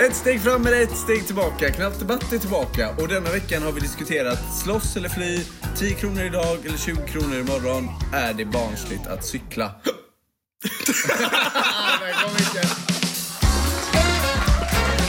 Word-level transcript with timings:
Ett 0.00 0.16
steg 0.16 0.40
fram 0.40 0.66
eller 0.66 0.82
ett 0.82 0.96
steg 0.96 1.26
tillbaka. 1.26 1.70
Knappt 1.70 1.98
debatt 1.98 2.32
är 2.32 2.38
tillbaka. 2.38 2.90
Och 2.98 3.08
denna 3.08 3.30
veckan 3.30 3.62
har 3.62 3.72
vi 3.72 3.80
diskuterat 3.80 4.38
slåss 4.64 4.96
eller 4.96 5.08
fly, 5.08 5.44
10 5.76 5.94
kronor 5.94 6.22
idag 6.22 6.66
eller 6.66 6.78
20 6.78 7.06
kronor 7.06 7.38
imorgon. 7.38 7.88
Är 8.12 8.34
det 8.34 8.44
barnsligt 8.44 9.06
att 9.06 9.24
cykla? 9.24 9.70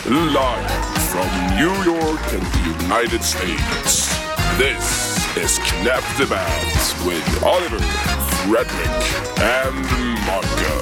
Live 0.10 0.70
from 1.12 1.30
New 1.58 1.86
York 1.86 2.34
and 2.34 2.46
the 2.54 2.86
United 2.86 3.24
States. 3.24 4.10
This 4.58 5.38
is 5.38 5.60
Knap 5.60 6.04
Debatt 6.18 6.96
with 7.06 7.44
Oliver, 7.44 7.80
Fredrik, 8.44 9.40
and 9.40 9.86
Marco. 10.26 10.79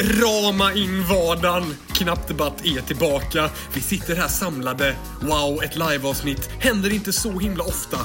Rama 0.00 0.72
in 0.72 1.04
vardagen! 1.04 1.74
Knappdebatt 1.92 2.66
är 2.66 2.80
tillbaka. 2.80 3.50
Vi 3.74 3.80
sitter 3.80 4.16
här 4.16 4.28
samlade. 4.28 4.96
Wow, 5.20 5.62
ett 5.62 5.76
liveavsnitt. 5.76 6.50
Händer 6.60 6.92
inte 6.92 7.12
så 7.12 7.38
himla 7.38 7.64
ofta. 7.64 7.98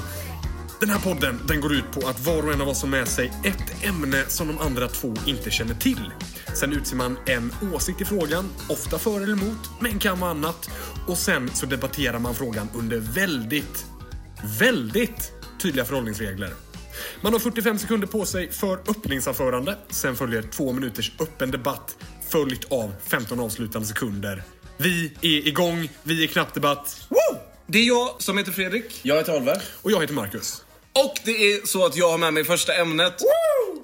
Den 0.80 0.90
här 0.90 1.00
podden 1.00 1.40
den 1.48 1.62
går 1.62 1.74
ut 1.74 1.92
på 1.92 2.08
att 2.08 2.26
var 2.26 2.44
och 2.48 2.54
en 2.54 2.62
av 2.62 2.70
oss 2.70 2.82
har 2.82 2.90
med 2.90 3.08
sig 3.08 3.34
ett 3.44 3.84
ämne 3.84 4.24
som 4.28 4.48
de 4.48 4.60
andra 4.60 4.88
två 4.88 5.14
inte 5.26 5.52
känner 5.52 5.74
till. 5.74 6.12
Sen 6.56 6.74
utser 6.74 6.96
man 6.96 7.18
en 7.26 7.54
åsikt 7.74 8.02
i 8.02 8.06
frågan, 8.06 8.50
ofta 8.70 9.00
för 9.00 9.22
eller 9.22 9.34
emot, 9.34 9.70
men 9.80 10.00
kan 10.00 10.20
vara 10.20 10.32
annat. 10.32 10.70
Och 11.08 11.18
sen 11.18 11.50
så 11.54 11.66
debatterar 11.66 12.20
man 12.20 12.36
frågan 12.36 12.70
under 12.74 13.00
väldigt, 13.00 13.86
väldigt 14.60 15.32
tydliga 15.62 15.86
förhållningsregler. 15.86 16.54
Man 17.22 17.34
har 17.34 17.40
45 17.40 17.80
sekunder 17.80 18.08
på 18.08 18.26
sig 18.26 18.52
för 18.52 18.74
öppningsanförande. 18.74 19.78
Sen 19.90 20.16
följer 20.16 20.42
två 20.42 20.74
minuters 20.74 21.12
öppen 21.20 21.52
debatt 21.52 21.98
följt 22.30 22.72
av 22.72 22.94
15 23.08 23.40
avslutande 23.40 23.88
sekunder. 23.88 24.44
Vi 24.78 25.14
är 25.22 25.48
igång, 25.48 25.90
vi 26.04 26.24
är 26.24 26.28
knappt 26.28 26.54
debatt. 26.54 27.08
Woo! 27.10 27.40
Det 27.68 27.80
är 27.80 27.88
jag 27.88 28.22
som 28.22 28.38
heter 28.38 28.52
Fredrik. 28.52 29.00
Jag 29.04 29.16
heter 29.16 29.36
Oliver. 29.36 29.62
Och 29.82 29.92
jag 29.92 30.02
heter 30.02 30.14
Marcus. 30.14 30.64
Och 30.94 31.14
det 31.26 31.32
är 31.32 31.68
så 31.68 31.86
att 31.86 31.96
jag 31.96 32.12
har 32.12 32.18
med 32.18 32.34
mig 32.34 32.44
första 32.44 32.74
ämnet. 32.74 33.14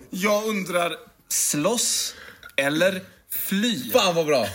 Jag 0.09 0.47
undrar, 0.47 0.93
slåss 1.29 2.15
eller 2.55 3.01
fly? 3.31 3.91
Fan 3.91 4.15
vad 4.15 4.25
bra! 4.25 4.47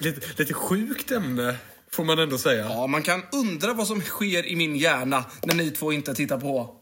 Lite, 0.00 0.20
lite 0.36 0.54
sjukt 0.54 1.10
ämne, 1.10 1.56
får 1.92 2.04
man 2.04 2.18
ändå 2.18 2.38
säga. 2.38 2.64
Ja, 2.64 2.86
man 2.86 3.02
kan 3.02 3.22
undra 3.32 3.72
vad 3.72 3.86
som 3.86 4.00
sker 4.00 4.46
i 4.46 4.56
min 4.56 4.76
hjärna 4.76 5.24
när 5.42 5.54
ni 5.54 5.70
två 5.70 5.92
inte 5.92 6.14
tittar 6.14 6.38
på. 6.38 6.76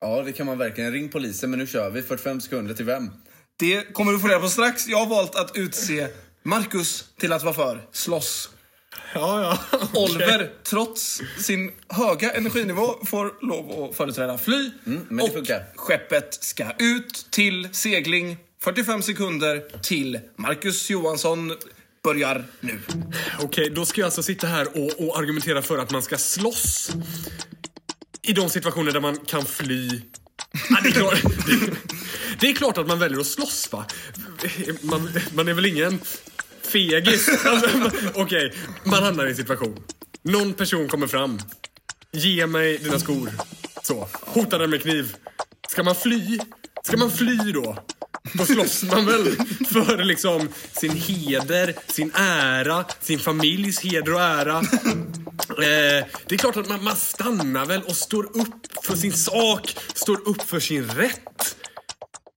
Ja, 0.00 0.22
det 0.22 0.32
kan 0.32 0.46
man 0.46 0.58
verkligen. 0.58 0.92
Ring 0.92 1.08
polisen, 1.08 1.50
men 1.50 1.58
nu 1.58 1.66
kör 1.66 1.90
vi. 1.90 2.02
45 2.02 2.40
sekunder 2.40 2.74
till 2.74 2.84
vem? 2.84 3.10
Det 3.58 3.94
kommer 3.94 4.12
du 4.12 4.18
få 4.18 4.28
reda 4.28 4.40
på 4.40 4.48
strax. 4.48 4.88
Jag 4.88 4.98
har 4.98 5.06
valt 5.06 5.34
att 5.34 5.56
utse 5.56 6.08
Marcus 6.42 7.04
till 7.20 7.32
att 7.32 7.42
vara 7.42 7.54
för 7.54 7.80
slåss. 7.92 8.50
Ja, 9.14 9.42
ja. 9.42 9.78
okej. 9.92 10.04
Oliver, 10.04 10.50
trots 10.64 11.20
sin 11.38 11.72
höga 11.88 12.32
energinivå, 12.32 13.04
får 13.04 13.46
lov 13.46 13.84
att 13.84 13.96
företräda 13.96 14.38
fly. 14.38 14.70
Mm, 14.86 15.06
men 15.08 15.16
det 15.16 15.22
och 15.22 15.32
funkar. 15.32 15.64
skeppet 15.76 16.34
ska 16.44 16.64
ut 16.78 17.26
till 17.30 17.68
segling. 17.72 18.36
45 18.60 19.02
sekunder 19.02 19.80
till 19.82 20.20
Marcus 20.36 20.90
Johansson 20.90 21.52
börjar 22.04 22.44
nu. 22.60 22.78
Okej, 23.40 23.70
då 23.70 23.84
ska 23.84 24.00
jag 24.00 24.06
alltså 24.06 24.22
sitta 24.22 24.46
här 24.46 24.66
och, 24.66 25.08
och 25.08 25.18
argumentera 25.18 25.62
för 25.62 25.78
att 25.78 25.90
man 25.90 26.02
ska 26.02 26.18
slåss. 26.18 26.90
I 28.28 28.32
de 28.32 28.50
situationer 28.50 28.92
där 28.92 29.00
man 29.00 29.16
kan 29.18 29.44
fly. 29.46 30.00
Ja, 30.70 30.78
det, 30.82 30.88
är 30.88 30.92
klart, 30.92 31.22
det, 32.40 32.48
är 32.48 32.54
klart 32.54 32.78
att 32.78 32.86
man 32.86 32.98
väljer 32.98 33.20
att 33.20 33.26
slåss, 33.26 33.68
va? 33.72 33.84
Man, 34.82 35.10
man 35.34 35.48
är 35.48 35.54
väl 35.54 35.66
ingen 35.66 36.00
fegis? 36.62 37.28
Alltså, 37.46 37.78
man- 37.78 37.92
Okej, 38.14 38.54
man 38.84 39.02
hamnar 39.02 39.26
i 39.26 39.30
en 39.30 39.36
situation. 39.36 39.82
Någon 40.22 40.52
person 40.54 40.88
kommer 40.88 41.06
fram. 41.06 41.40
Ge 42.12 42.46
mig 42.46 42.78
dina 42.78 42.98
skor. 42.98 43.30
Så. 43.82 44.08
Hotar 44.12 44.58
den 44.58 44.70
med 44.70 44.82
kniv. 44.82 45.14
Ska 45.68 45.82
man 45.82 45.94
fly? 45.94 46.38
Ska 46.84 46.96
man 46.96 47.10
fly 47.10 47.36
då? 47.52 47.78
Då 48.34 48.44
slåss 48.46 48.82
man 48.82 49.06
väl 49.06 49.36
för 49.72 50.04
liksom 50.04 50.48
sin 50.72 50.92
heder, 50.96 51.74
sin 51.86 52.10
ära, 52.14 52.84
sin 53.00 53.18
familjs 53.18 53.80
heder 53.80 54.14
och 54.14 54.20
ära. 54.20 54.62
Eh, 55.62 56.06
det 56.26 56.34
är 56.34 56.36
klart 56.36 56.56
att 56.56 56.68
man, 56.68 56.84
man 56.84 56.96
stannar 56.96 57.66
väl 57.66 57.82
och 57.82 57.96
står 57.96 58.24
upp 58.24 58.84
för 58.84 58.96
sin 58.96 59.12
sak, 59.12 59.76
står 59.94 60.28
upp 60.28 60.42
för 60.42 60.60
sin 60.60 60.88
rätt. 60.88 61.56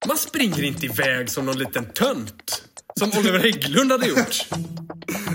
Man 0.07 0.17
springer 0.17 0.63
inte 0.63 0.85
iväg 0.85 1.29
som 1.29 1.45
någon 1.45 1.57
liten 1.59 1.85
tönt. 1.85 2.63
Som 2.99 3.11
Oliver 3.19 3.39
Hägglund 3.39 3.91
hade 3.91 4.07
gjort. 4.07 4.45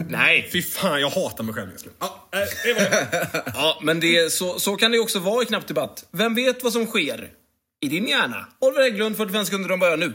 Nej. 0.08 0.48
Fy 0.52 0.62
fan, 0.62 1.00
jag 1.00 1.10
hatar 1.10 1.44
mig 1.44 1.54
själv 1.54 1.72
just 1.72 1.86
nu. 1.86 1.92
Ja, 1.98 2.28
eh, 2.32 2.38
det 2.64 2.72
var 2.72 2.80
det. 2.80 3.42
Ja, 3.54 3.80
men 3.82 4.00
det, 4.00 4.32
så, 4.32 4.58
så 4.58 4.76
kan 4.76 4.92
det 4.92 4.98
också 4.98 5.18
vara 5.18 5.42
i 5.42 5.46
Knappt 5.46 5.68
Debatt. 5.68 6.04
Vem 6.12 6.34
vet 6.34 6.64
vad 6.64 6.72
som 6.72 6.86
sker 6.86 7.30
i 7.80 7.88
din 7.88 8.08
hjärna? 8.08 8.46
Oliver 8.58 8.82
Hägglund, 8.82 9.16
45 9.16 9.44
sekunder, 9.44 9.68
de 9.68 9.80
börjar 9.80 9.96
nu. 9.96 10.12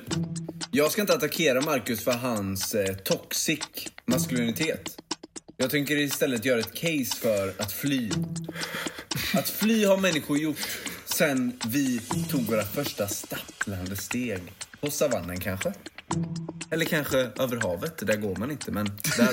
Jag 0.72 0.92
ska 0.92 1.02
inte 1.02 1.14
attackera 1.14 1.62
Marcus 1.62 2.04
för 2.04 2.12
hans 2.12 2.76
eh, 2.76 2.96
toxic 2.96 3.60
maskulinitet. 4.06 4.98
Jag 5.62 5.70
tänker 5.70 5.98
istället 5.98 6.46
göra 6.46 6.60
ett 6.60 6.74
case 6.74 7.16
för 7.22 7.54
att 7.58 7.72
fly. 7.72 8.12
Att 9.34 9.50
fly 9.50 9.86
har 9.86 9.98
människor 9.98 10.38
gjort 10.38 10.58
sen 11.06 11.60
vi 11.68 12.00
tog 12.30 12.42
våra 12.42 12.64
första 12.64 13.08
stapplande 13.08 13.96
steg. 13.96 14.42
På 14.80 14.92
savannen 14.92 15.40
kanske? 15.40 15.74
Eller 16.70 16.86
kanske 16.86 17.18
över 17.18 17.62
havet, 17.62 18.08
där 18.08 18.16
går 18.16 18.36
man 18.36 18.52
inte. 18.52 18.72
Men 18.72 18.86
där 19.18 19.30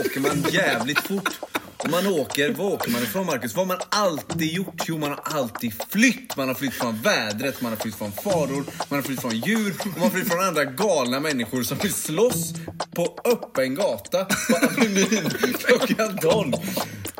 åker 0.00 0.20
man 0.20 0.44
jävligt 0.50 0.98
fort. 0.98 1.40
Om 1.84 1.90
man 1.90 2.06
åker, 2.06 2.52
var 2.52 2.64
åker 2.64 2.90
man 2.90 3.02
ifrån 3.02 3.26
Marcus? 3.26 3.56
Vad 3.56 3.66
har 3.66 3.76
man 3.76 3.86
alltid 3.90 4.52
gjort? 4.52 4.82
Jo, 4.86 4.98
man 4.98 5.10
har 5.10 5.20
alltid 5.22 5.72
flytt. 5.88 6.36
Man 6.36 6.48
har 6.48 6.54
flytt 6.54 6.74
från 6.74 6.96
vädret, 7.02 7.60
man 7.60 7.72
har 7.72 7.76
flytt 7.76 7.94
från 7.94 8.12
faror, 8.12 8.64
man 8.88 8.98
har 8.98 9.02
flytt 9.02 9.20
från 9.20 9.36
djur 9.36 9.74
och 9.80 9.86
man 9.86 10.00
har 10.00 10.10
flytt 10.10 10.28
från 10.28 10.40
andra 10.40 10.64
galna 10.64 11.20
människor 11.20 11.62
som 11.62 11.78
vill 11.78 11.92
slåss 11.92 12.54
på 12.94 13.18
öppen 13.24 13.74
gata 13.74 14.24
på 14.24 14.66
Avenyn 14.66 15.30
klockan 15.58 16.18
12. 16.18 16.52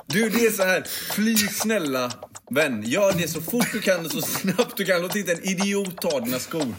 Du, 0.06 0.28
det 0.28 0.46
är 0.46 0.50
så 0.50 0.62
här. 0.62 0.84
Fly 1.14 1.36
snälla 1.36 2.12
vän. 2.50 2.82
Gör 2.86 3.12
det 3.12 3.28
så 3.28 3.40
fort 3.40 3.72
du 3.72 3.80
kan 3.80 4.04
och 4.04 4.10
så 4.10 4.22
snabbt 4.22 4.76
du 4.76 4.84
kan. 4.84 5.02
Låt 5.02 5.16
inte 5.16 5.32
en 5.32 5.44
idiot 5.44 6.00
ta 6.00 6.20
dina 6.20 6.38
skor. 6.38 6.74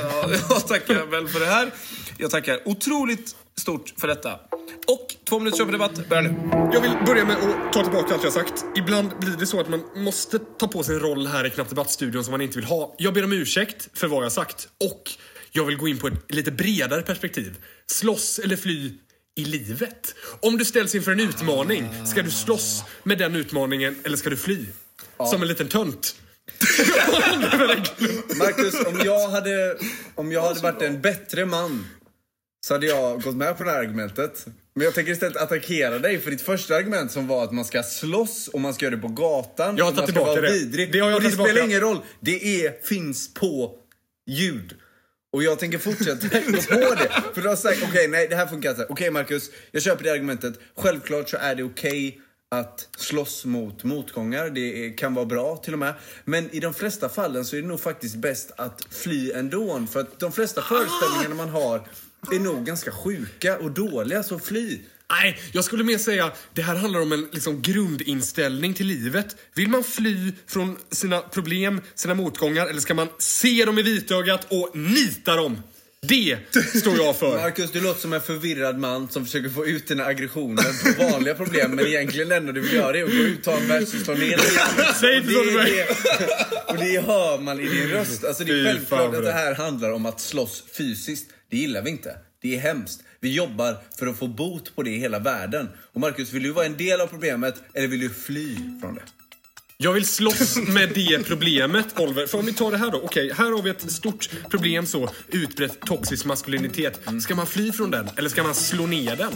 Ja, 0.00 0.30
jag 0.48 0.68
tackar 0.68 1.06
väl 1.06 1.28
för 1.28 1.40
det 1.40 1.46
här. 1.46 1.70
Jag 2.18 2.30
tackar 2.30 2.68
otroligt 2.68 3.36
stort 3.56 3.94
för 3.96 4.08
detta. 4.08 4.40
Och 4.86 5.16
två 5.28 5.38
minuters 5.38 5.70
debatt 5.70 6.08
börjar 6.08 6.22
nu. 6.22 6.34
Jag 6.72 6.80
vill 6.80 6.90
börja 7.06 7.24
med 7.24 7.36
att 7.36 7.72
ta 7.72 7.82
tillbaka 7.82 8.14
allt 8.14 8.24
jag 8.24 8.32
sagt. 8.32 8.64
Ibland 8.76 9.18
blir 9.20 9.36
det 9.36 9.46
så 9.46 9.60
att 9.60 9.68
man 9.68 9.82
måste 9.96 10.38
ta 10.38 10.68
på 10.68 10.82
sig 10.82 10.94
en 10.94 11.00
roll 11.00 11.26
här 11.26 11.46
i 11.46 11.50
Knappt 11.50 11.70
Debatt-studion 11.70 12.24
som 12.24 12.30
man 12.30 12.40
inte 12.40 12.56
vill 12.58 12.64
ha. 12.64 12.94
Jag 12.98 13.14
ber 13.14 13.24
om 13.24 13.32
ursäkt 13.32 13.88
för 13.94 14.06
vad 14.06 14.24
jag 14.24 14.32
sagt. 14.32 14.68
Och 14.80 15.10
jag 15.52 15.64
vill 15.64 15.76
gå 15.76 15.88
in 15.88 15.98
på 15.98 16.06
ett 16.06 16.14
lite 16.34 16.50
bredare 16.50 17.02
perspektiv. 17.02 17.56
Slåss 17.86 18.38
eller 18.38 18.56
fly 18.56 18.92
i 19.38 19.44
livet. 19.44 20.14
Om 20.40 20.58
du 20.58 20.64
ställs 20.64 20.94
inför 20.94 21.12
en 21.12 21.20
utmaning, 21.20 21.88
ska 22.06 22.22
du 22.22 22.30
slåss 22.30 22.84
med 23.02 23.18
den 23.18 23.36
utmaningen 23.36 23.96
eller 24.04 24.16
ska 24.16 24.30
du 24.30 24.36
fly? 24.36 24.66
Som 25.30 25.42
en 25.42 25.48
liten 25.48 25.68
tönt. 25.68 26.14
Marcus, 28.38 28.86
om 28.86 29.00
jag 29.04 29.28
hade, 29.28 29.78
om 30.14 30.32
jag 30.32 30.42
hade 30.42 30.60
varit 30.60 30.82
en 30.82 31.00
bättre 31.00 31.46
man 31.46 31.86
så 32.66 32.74
hade 32.74 32.86
jag 32.86 33.22
gått 33.22 33.36
med 33.36 33.58
på 33.58 33.64
det 33.64 33.70
här 33.70 33.78
argumentet. 33.78 34.46
Men 34.74 34.84
jag 34.84 34.94
tänker 34.94 35.12
istället 35.12 35.36
attackera 35.36 35.98
dig 35.98 36.18
för 36.18 36.30
ditt 36.30 36.42
första 36.42 36.76
argument 36.76 37.12
som 37.12 37.26
var 37.26 37.44
att 37.44 37.52
man 37.52 37.64
ska 37.64 37.82
slåss 37.82 38.48
och 38.48 38.60
man 38.60 38.74
ska 38.74 38.84
göra 38.84 38.96
det 38.96 39.02
på 39.02 39.08
gatan. 39.08 39.76
Jag 39.76 39.84
har 39.84 39.92
tagit 39.92 40.06
tillbaka 40.06 40.30
vara 40.30 40.40
det. 40.40 40.52
vidrig. 40.52 40.92
Det 40.92 40.98
har 40.98 41.10
jag 41.10 41.16
och 41.16 41.22
det 41.22 41.30
spelar 41.30 41.64
ingen 41.64 41.80
roll. 41.80 41.98
Det 42.20 42.64
är, 42.64 42.86
finns 42.86 43.34
på 43.34 43.74
ljud. 44.26 44.74
Och 45.32 45.42
jag 45.42 45.58
tänker 45.58 45.78
fortsätta 45.78 46.28
gå 46.46 46.88
på 46.88 46.94
det. 46.94 47.22
För 47.34 47.42
du 47.42 47.48
har 47.48 47.56
sagt, 47.56 47.82
okej 47.82 48.08
nej 48.08 48.28
det 48.28 48.36
här 48.36 48.46
funkar 48.46 48.70
inte. 48.70 48.86
Okej 48.88 49.10
Marcus, 49.10 49.50
jag 49.70 49.82
köper 49.82 50.04
det 50.04 50.12
argumentet. 50.12 50.54
Självklart 50.76 51.28
så 51.28 51.36
är 51.36 51.54
det 51.54 51.62
okej 51.62 52.20
att 52.50 52.88
slåss 52.96 53.44
mot 53.44 53.84
motgångar. 53.84 54.50
Det 54.50 54.90
kan 54.90 55.14
vara 55.14 55.26
bra 55.26 55.56
till 55.56 55.72
och 55.72 55.78
med. 55.78 55.94
Men 56.24 56.50
i 56.50 56.60
de 56.60 56.74
flesta 56.74 57.08
fallen 57.08 57.44
så 57.44 57.56
är 57.56 57.62
det 57.62 57.68
nog 57.68 57.80
faktiskt 57.80 58.16
bäst 58.16 58.52
att 58.56 58.86
fly 58.90 59.32
ändå. 59.32 59.86
För 59.90 60.00
att 60.00 60.20
de 60.20 60.32
flesta 60.32 60.62
föreställningarna 60.62 61.34
man 61.34 61.48
har 61.48 61.88
är 62.32 62.38
nog 62.38 62.64
ganska 62.64 62.90
sjuka 62.90 63.58
och 63.58 63.70
dåliga, 63.70 64.22
så 64.22 64.38
fly. 64.38 64.78
Nej, 65.10 65.38
jag 65.52 65.64
skulle 65.64 65.84
mer 65.84 65.98
säga 65.98 66.32
det 66.54 66.62
här 66.62 66.74
handlar 66.76 67.00
om 67.00 67.12
en 67.12 67.28
liksom, 67.32 67.62
grundinställning 67.62 68.74
till 68.74 68.86
livet. 68.86 69.36
Vill 69.54 69.68
man 69.68 69.84
fly 69.84 70.32
från 70.46 70.78
sina 70.90 71.20
problem, 71.20 71.80
sina 71.94 72.14
motgångar 72.14 72.66
eller 72.66 72.80
ska 72.80 72.94
man 72.94 73.08
se 73.18 73.64
dem 73.64 73.78
i 73.78 73.82
vitögat 73.82 74.46
och 74.48 74.76
nita 74.76 75.36
dem? 75.36 75.62
Det 76.00 76.38
står 76.80 76.96
jag 76.96 77.16
för. 77.16 77.38
Marcus, 77.42 77.70
du 77.72 77.80
låter 77.80 78.00
som 78.00 78.12
en 78.12 78.20
förvirrad 78.20 78.78
man 78.78 79.08
som 79.08 79.24
försöker 79.24 79.48
få 79.48 79.66
ut 79.66 79.88
dina 79.88 80.04
aggressioner 80.04 80.96
på 80.96 81.10
vanliga 81.12 81.34
problem 81.34 81.70
men 81.70 81.86
egentligen 81.86 82.28
det 82.28 82.36
enda 82.36 82.52
du 82.52 82.60
vill 82.60 82.72
göra 82.74 82.98
är 82.98 83.04
att 83.04 83.10
gå 83.10 83.16
ut, 83.16 83.44
ta 83.44 83.56
en 83.58 83.68
bärs 83.68 83.94
och 83.94 84.00
slå 84.00 84.14
ner 84.14 84.36
dig. 84.36 84.38
Säg 85.00 85.16
inte 85.16 85.32
så 85.32 85.38
Och 85.40 85.44
till 85.46 85.54
mig. 85.54 85.86
och 86.68 86.76
det 86.76 87.00
hör 87.06 87.38
man 87.38 87.60
i 87.60 87.68
din 87.68 87.88
röst. 87.88 88.24
Alltså 88.24 88.44
det 88.44 88.52
är 88.52 88.56
Fy 88.56 88.64
självklart 88.64 89.14
att 89.14 89.24
det. 89.24 89.32
här 89.32 89.54
handlar 89.54 89.90
om 89.92 90.06
att 90.06 90.20
slåss 90.20 90.64
fysiskt. 90.78 91.26
Det 91.50 91.56
gillar 91.56 91.82
vi 91.82 91.90
inte. 91.90 92.16
Det 92.42 92.54
är 92.56 92.60
hemskt. 92.60 93.00
Vi 93.20 93.32
jobbar 93.34 93.76
för 93.98 94.06
att 94.06 94.18
få 94.18 94.26
bot 94.26 94.76
på 94.76 94.82
det 94.82 94.90
i 94.90 94.98
hela 94.98 95.18
världen. 95.18 95.68
Och 95.92 96.00
Marcus, 96.00 96.32
vill 96.32 96.42
du 96.42 96.50
vara 96.52 96.66
en 96.66 96.76
del 96.76 97.00
av 97.00 97.06
problemet 97.06 97.54
eller 97.74 97.88
vill 97.88 98.00
du 98.00 98.10
fly 98.10 98.56
från 98.80 98.94
det? 98.94 99.02
Jag 99.76 99.92
vill 99.92 100.06
slåss 100.06 100.56
med 100.56 100.90
det 100.94 101.26
problemet, 101.26 102.00
Oliver. 102.00 102.26
För 102.26 102.38
om 102.38 102.46
vi 102.46 102.52
tar 102.52 102.70
det 102.70 102.76
här 102.76 102.90
då. 102.90 103.00
Okej, 103.04 103.32
här 103.36 103.50
har 103.52 103.62
vi 103.62 103.70
ett 103.70 103.90
stort 103.92 104.30
problem 104.50 104.86
så. 104.86 105.10
Utbrett 105.28 105.80
toxisk 105.80 106.24
maskulinitet. 106.24 107.00
Ska 107.22 107.34
man 107.34 107.46
fly 107.46 107.72
från 107.72 107.90
den 107.90 108.08
eller 108.16 108.28
ska 108.28 108.42
man 108.42 108.54
slå 108.54 108.86
ner 108.86 109.16
den? 109.16 109.32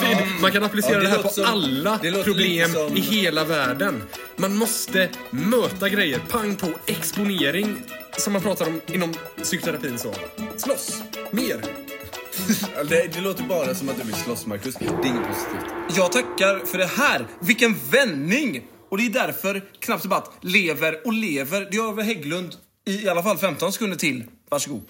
För 0.00 0.40
Man 0.42 0.52
kan 0.52 0.62
applicera 0.62 0.92
Ja, 0.92 0.98
det 0.98 1.04
det, 1.04 1.10
här 1.10 1.22
på 1.22 1.28
som- 1.28 1.44
alla 1.44 1.98
problem 2.24 2.72
som- 2.72 2.96
i 2.96 3.00
hela 3.00 3.44
världen. 3.44 4.02
Man 4.36 4.56
måste 4.56 5.08
möta 5.30 5.88
grejer. 5.88 6.18
Pang 6.28 6.56
på 6.56 6.68
exponering. 6.86 7.76
Som 8.18 8.32
man 8.32 8.42
pratar 8.42 8.66
om 8.66 8.80
inom 8.86 9.14
psykoterapin 9.42 9.98
så. 9.98 10.14
Slåss. 10.56 11.02
Mer. 11.30 11.83
Det, 12.88 13.14
det 13.14 13.20
låter 13.20 13.44
bara 13.44 13.74
som 13.74 13.88
att 13.88 13.96
du 13.96 14.02
vill 14.02 14.14
slåss, 14.14 14.46
Marcus. 14.46 14.74
Det 14.74 14.84
är 14.84 15.06
inget 15.06 15.28
positivt. 15.28 15.96
Jag 15.96 16.12
tackar 16.12 16.66
för 16.66 16.78
det 16.78 16.86
här. 16.86 17.26
Vilken 17.40 17.74
vändning! 17.90 18.66
Och 18.88 18.98
det 18.98 19.06
är 19.06 19.10
därför 19.10 19.62
Knappt 19.78 20.02
Debatt 20.02 20.30
lever 20.40 21.06
och 21.06 21.12
lever. 21.12 21.68
Det 21.70 21.76
gör 21.76 21.88
över 21.88 22.02
Hägglund 22.02 22.56
i, 22.84 23.04
i 23.04 23.08
alla 23.08 23.22
fall 23.22 23.38
15 23.38 23.72
sekunder 23.72 23.96
till. 23.96 24.24
Varsågod. 24.48 24.82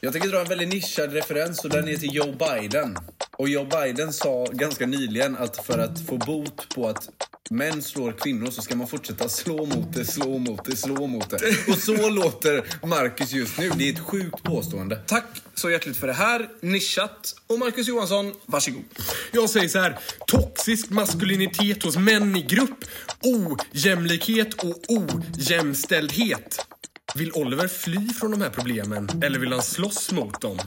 Jag 0.00 0.12
tänker 0.12 0.28
dra 0.28 0.40
en 0.40 0.48
väldigt 0.48 0.68
nischad 0.68 1.12
referens 1.12 1.64
och 1.64 1.70
den 1.70 1.88
är 1.88 1.96
till 1.96 2.14
Joe 2.14 2.32
Biden. 2.32 2.98
Och 3.36 3.48
Joe 3.48 3.64
Biden 3.64 4.12
sa 4.12 4.46
ganska 4.52 4.86
nyligen 4.86 5.36
att 5.36 5.66
för 5.66 5.78
att 5.78 6.06
få 6.06 6.16
bot 6.16 6.74
på 6.74 6.88
att 6.88 7.08
män 7.50 7.82
slår 7.82 8.12
kvinnor 8.12 8.50
så 8.50 8.62
ska 8.62 8.76
man 8.76 8.86
fortsätta 8.86 9.28
slå 9.28 9.66
mot 9.66 9.92
det, 9.92 10.04
slå 10.04 10.38
mot 10.38 10.64
det, 10.64 10.76
slå 10.76 11.06
mot 11.06 11.30
det. 11.30 11.68
Och 11.68 11.78
så 11.78 12.08
låter 12.08 12.86
Marcus 12.86 13.32
just 13.32 13.58
nu. 13.58 13.70
Det 13.76 13.88
är 13.88 13.92
ett 13.92 13.98
sjukt 13.98 14.42
påstående. 14.42 14.96
Tack 15.06 15.24
så 15.54 15.70
hjärtligt 15.70 15.96
för 15.96 16.06
det 16.06 16.12
här. 16.12 16.48
Nischat. 16.60 17.34
Och 17.46 17.58
Marcus 17.58 17.88
Johansson, 17.88 18.34
varsågod. 18.46 18.84
Jag 19.32 19.50
säger 19.50 19.68
så 19.68 19.78
här. 19.78 19.98
Toxisk 20.26 20.90
maskulinitet 20.90 21.82
hos 21.82 21.96
män 21.96 22.36
i 22.36 22.42
grupp. 22.42 22.84
Ojämlikhet 23.22 24.54
och 24.54 24.84
ojämställdhet. 24.88 26.66
Vill 27.14 27.32
Oliver 27.32 27.68
fly 27.68 28.08
från 28.08 28.30
de 28.30 28.40
här 28.40 28.50
problemen 28.50 29.22
eller 29.24 29.38
vill 29.38 29.52
han 29.52 29.62
slåss 29.62 30.12
mot 30.12 30.40
dem? 30.40 30.58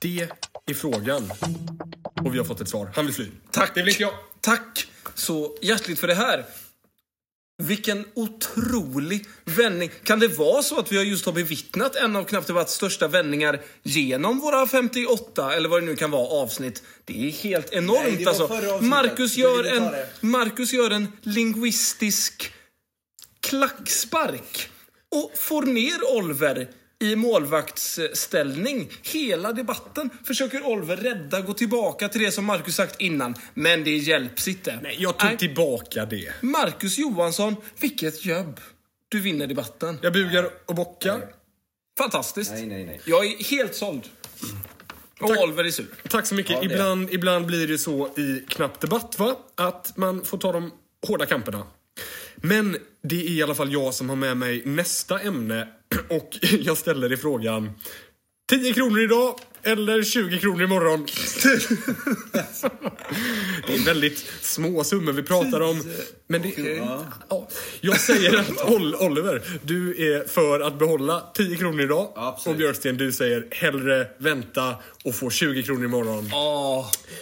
Det 0.00 0.28
är 0.66 0.74
frågan. 0.74 1.32
Och 2.24 2.34
vi 2.34 2.38
har 2.38 2.44
fått 2.44 2.60
ett 2.60 2.68
svar. 2.68 2.90
Han 2.94 3.06
vill 3.06 3.14
fly. 3.14 3.26
Tack. 3.50 3.74
Det 3.74 3.82
vill 3.82 3.88
inte 3.88 4.02
jag. 4.02 4.12
Tack 4.40 4.88
så 5.14 5.56
hjärtligt 5.62 5.98
för 5.98 6.06
det 6.06 6.14
här. 6.14 6.44
Vilken 7.62 8.04
otrolig 8.14 9.26
vändning. 9.44 9.90
Kan 10.04 10.20
det 10.20 10.28
vara 10.28 10.62
så 10.62 10.78
att 10.78 10.92
vi 10.92 11.02
just 11.02 11.26
har 11.26 11.32
bevittnat 11.32 11.96
en 11.96 12.16
av 12.16 12.24
Knappt 12.24 12.46
Debatts 12.46 12.74
största 12.74 13.08
vändningar 13.08 13.60
genom 13.82 14.38
våra 14.38 14.66
58, 14.66 15.54
eller 15.54 15.68
vad 15.68 15.82
det 15.82 15.86
nu 15.86 15.96
kan 15.96 16.10
vara, 16.10 16.42
avsnitt? 16.42 16.82
Det 17.04 17.26
är 17.26 17.30
helt 17.30 17.72
enormt 17.72 18.14
Nej, 18.14 18.26
alltså. 18.26 18.80
Marcus 18.80 19.36
gör, 19.36 19.64
en. 19.64 19.90
Marcus 20.20 20.72
gör 20.72 20.90
en 20.90 21.12
linguistisk 21.22 22.52
klackspark 23.40 24.70
och 25.10 25.32
får 25.34 25.62
ner 25.62 26.16
Oliver 26.16 26.68
i 27.04 27.16
målvaktsställning. 27.16 28.90
Hela 29.02 29.52
debatten 29.52 30.10
försöker 30.24 30.66
Oliver 30.66 30.96
rädda, 30.96 31.40
gå 31.40 31.52
tillbaka 31.52 32.08
till 32.08 32.20
det 32.20 32.30
som 32.30 32.44
Marcus 32.44 32.76
sagt 32.76 33.00
innan. 33.00 33.34
Men 33.54 33.84
det 33.84 33.96
hjälps 33.96 34.48
inte. 34.48 34.78
Nej, 34.82 34.96
jag 34.98 35.18
tog 35.18 35.38
tillbaka 35.38 36.04
det. 36.04 36.32
Marcus 36.42 36.98
Johansson, 36.98 37.56
vilket 37.80 38.24
jobb. 38.24 38.60
Du 39.08 39.20
vinner 39.20 39.46
debatten. 39.46 39.98
Jag 40.02 40.12
bugar 40.12 40.50
och 40.66 40.74
bockar. 40.74 41.20
Fantastiskt. 41.98 42.52
Nej, 42.52 42.66
nej, 42.66 42.84
nej. 42.84 43.00
Jag 43.04 43.26
är 43.26 43.44
helt 43.44 43.74
såld. 43.74 44.02
Och 45.20 45.30
Oliver 45.42 45.64
är 45.64 45.70
sur. 45.70 45.86
Tack 46.08 46.26
så 46.26 46.34
mycket. 46.34 46.52
Ja, 46.52 46.60
det. 46.60 46.74
ibland, 46.74 47.10
ibland 47.10 47.46
blir 47.46 47.68
det 47.68 47.78
så 47.78 48.08
i 48.08 48.44
knapp 48.48 48.80
debatt, 48.80 49.18
va? 49.18 49.36
Att 49.54 49.96
man 49.96 50.24
får 50.24 50.38
ta 50.38 50.52
de 50.52 50.70
hårda 51.06 51.26
kamperna. 51.26 51.66
Men 52.36 52.76
det 53.02 53.16
är 53.26 53.30
i 53.30 53.42
alla 53.42 53.54
fall 53.54 53.72
jag 53.72 53.94
som 53.94 54.08
har 54.08 54.16
med 54.16 54.36
mig 54.36 54.62
nästa 54.64 55.20
ämne. 55.20 55.68
Och 56.08 56.38
jag 56.60 56.78
ställer 56.78 57.08
dig 57.08 57.18
frågan. 57.18 57.70
10 58.50 58.74
kronor 58.74 59.00
idag 59.02 59.40
eller 59.62 60.02
20 60.02 60.38
kronor 60.38 60.62
imorgon? 60.62 61.06
det 63.66 63.74
är 63.74 63.84
väldigt 63.84 64.18
små 64.40 64.84
summor 64.84 65.12
vi 65.12 65.22
pratar 65.22 65.60
om. 65.60 65.82
Men 66.26 66.42
det, 66.42 66.76
ja. 67.28 67.48
Jag 67.80 68.00
säger 68.00 68.36
att 68.38 68.48
Ol- 68.70 68.94
Oliver, 68.94 69.42
du 69.62 70.12
är 70.14 70.28
för 70.28 70.60
att 70.60 70.78
behålla 70.78 71.22
10 71.34 71.56
kronor 71.56 71.80
idag. 71.80 72.12
Absolut. 72.16 72.54
Och 72.54 72.58
Björksten, 72.58 72.96
du 72.96 73.12
säger 73.12 73.46
hellre 73.50 74.06
vänta 74.18 74.74
och 75.04 75.14
få 75.14 75.30
20 75.30 75.62
kronor 75.62 75.84
imorgon. 75.84 76.30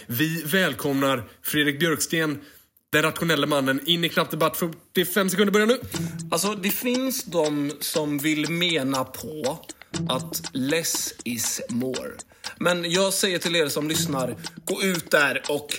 Vi 0.07 0.43
välkomnar 0.43 1.23
Fredrik 1.43 1.79
Björksten, 1.81 2.39
den 2.93 3.03
rationella 3.03 3.47
mannen, 3.47 3.81
in 3.87 4.05
i 4.05 4.09
knappdebatt 4.09 4.57
45 4.57 5.31
sekunder 5.31 5.53
börjar 5.53 5.67
nu. 5.67 5.81
Alltså, 6.31 6.55
det 6.55 6.71
finns 6.71 7.25
de 7.25 7.73
som 7.81 8.19
vill 8.19 8.51
mena 8.51 9.05
på 9.05 9.59
att 10.09 10.43
less 10.53 11.15
is 11.25 11.61
more. 11.69 12.11
Men 12.59 12.91
jag 12.91 13.13
säger 13.13 13.39
till 13.39 13.57
er 13.57 13.69
som 13.69 13.89
lyssnar, 13.89 14.37
gå 14.65 14.83
ut 14.83 15.11
där 15.11 15.43
och 15.49 15.79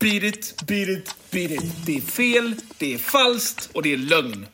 beat 0.00 0.22
it, 0.22 0.62
beat 0.66 0.88
it, 0.88 1.14
beat 1.30 1.50
it. 1.50 1.86
Det 1.86 1.96
är 1.96 2.00
fel, 2.00 2.54
det 2.78 2.94
är 2.94 2.98
falskt 2.98 3.68
och 3.72 3.82
det 3.82 3.92
är 3.92 3.96
lögn. 3.96 4.46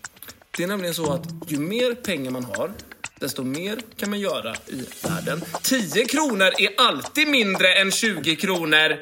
Det 0.56 0.62
är 0.62 0.66
nämligen 0.66 0.94
så 0.94 1.12
att 1.12 1.26
ju 1.48 1.58
mer 1.58 1.94
pengar 1.94 2.30
man 2.30 2.44
har, 2.44 2.72
desto 3.18 3.44
mer 3.44 3.78
kan 3.96 4.10
man 4.10 4.20
göra 4.20 4.54
i 4.66 4.84
världen. 5.02 5.42
10 5.62 6.04
kronor 6.04 6.50
är 6.58 6.70
alltid 6.78 7.28
mindre 7.28 7.74
än 7.74 7.90
20 7.90 8.36
kronor, 8.36 8.98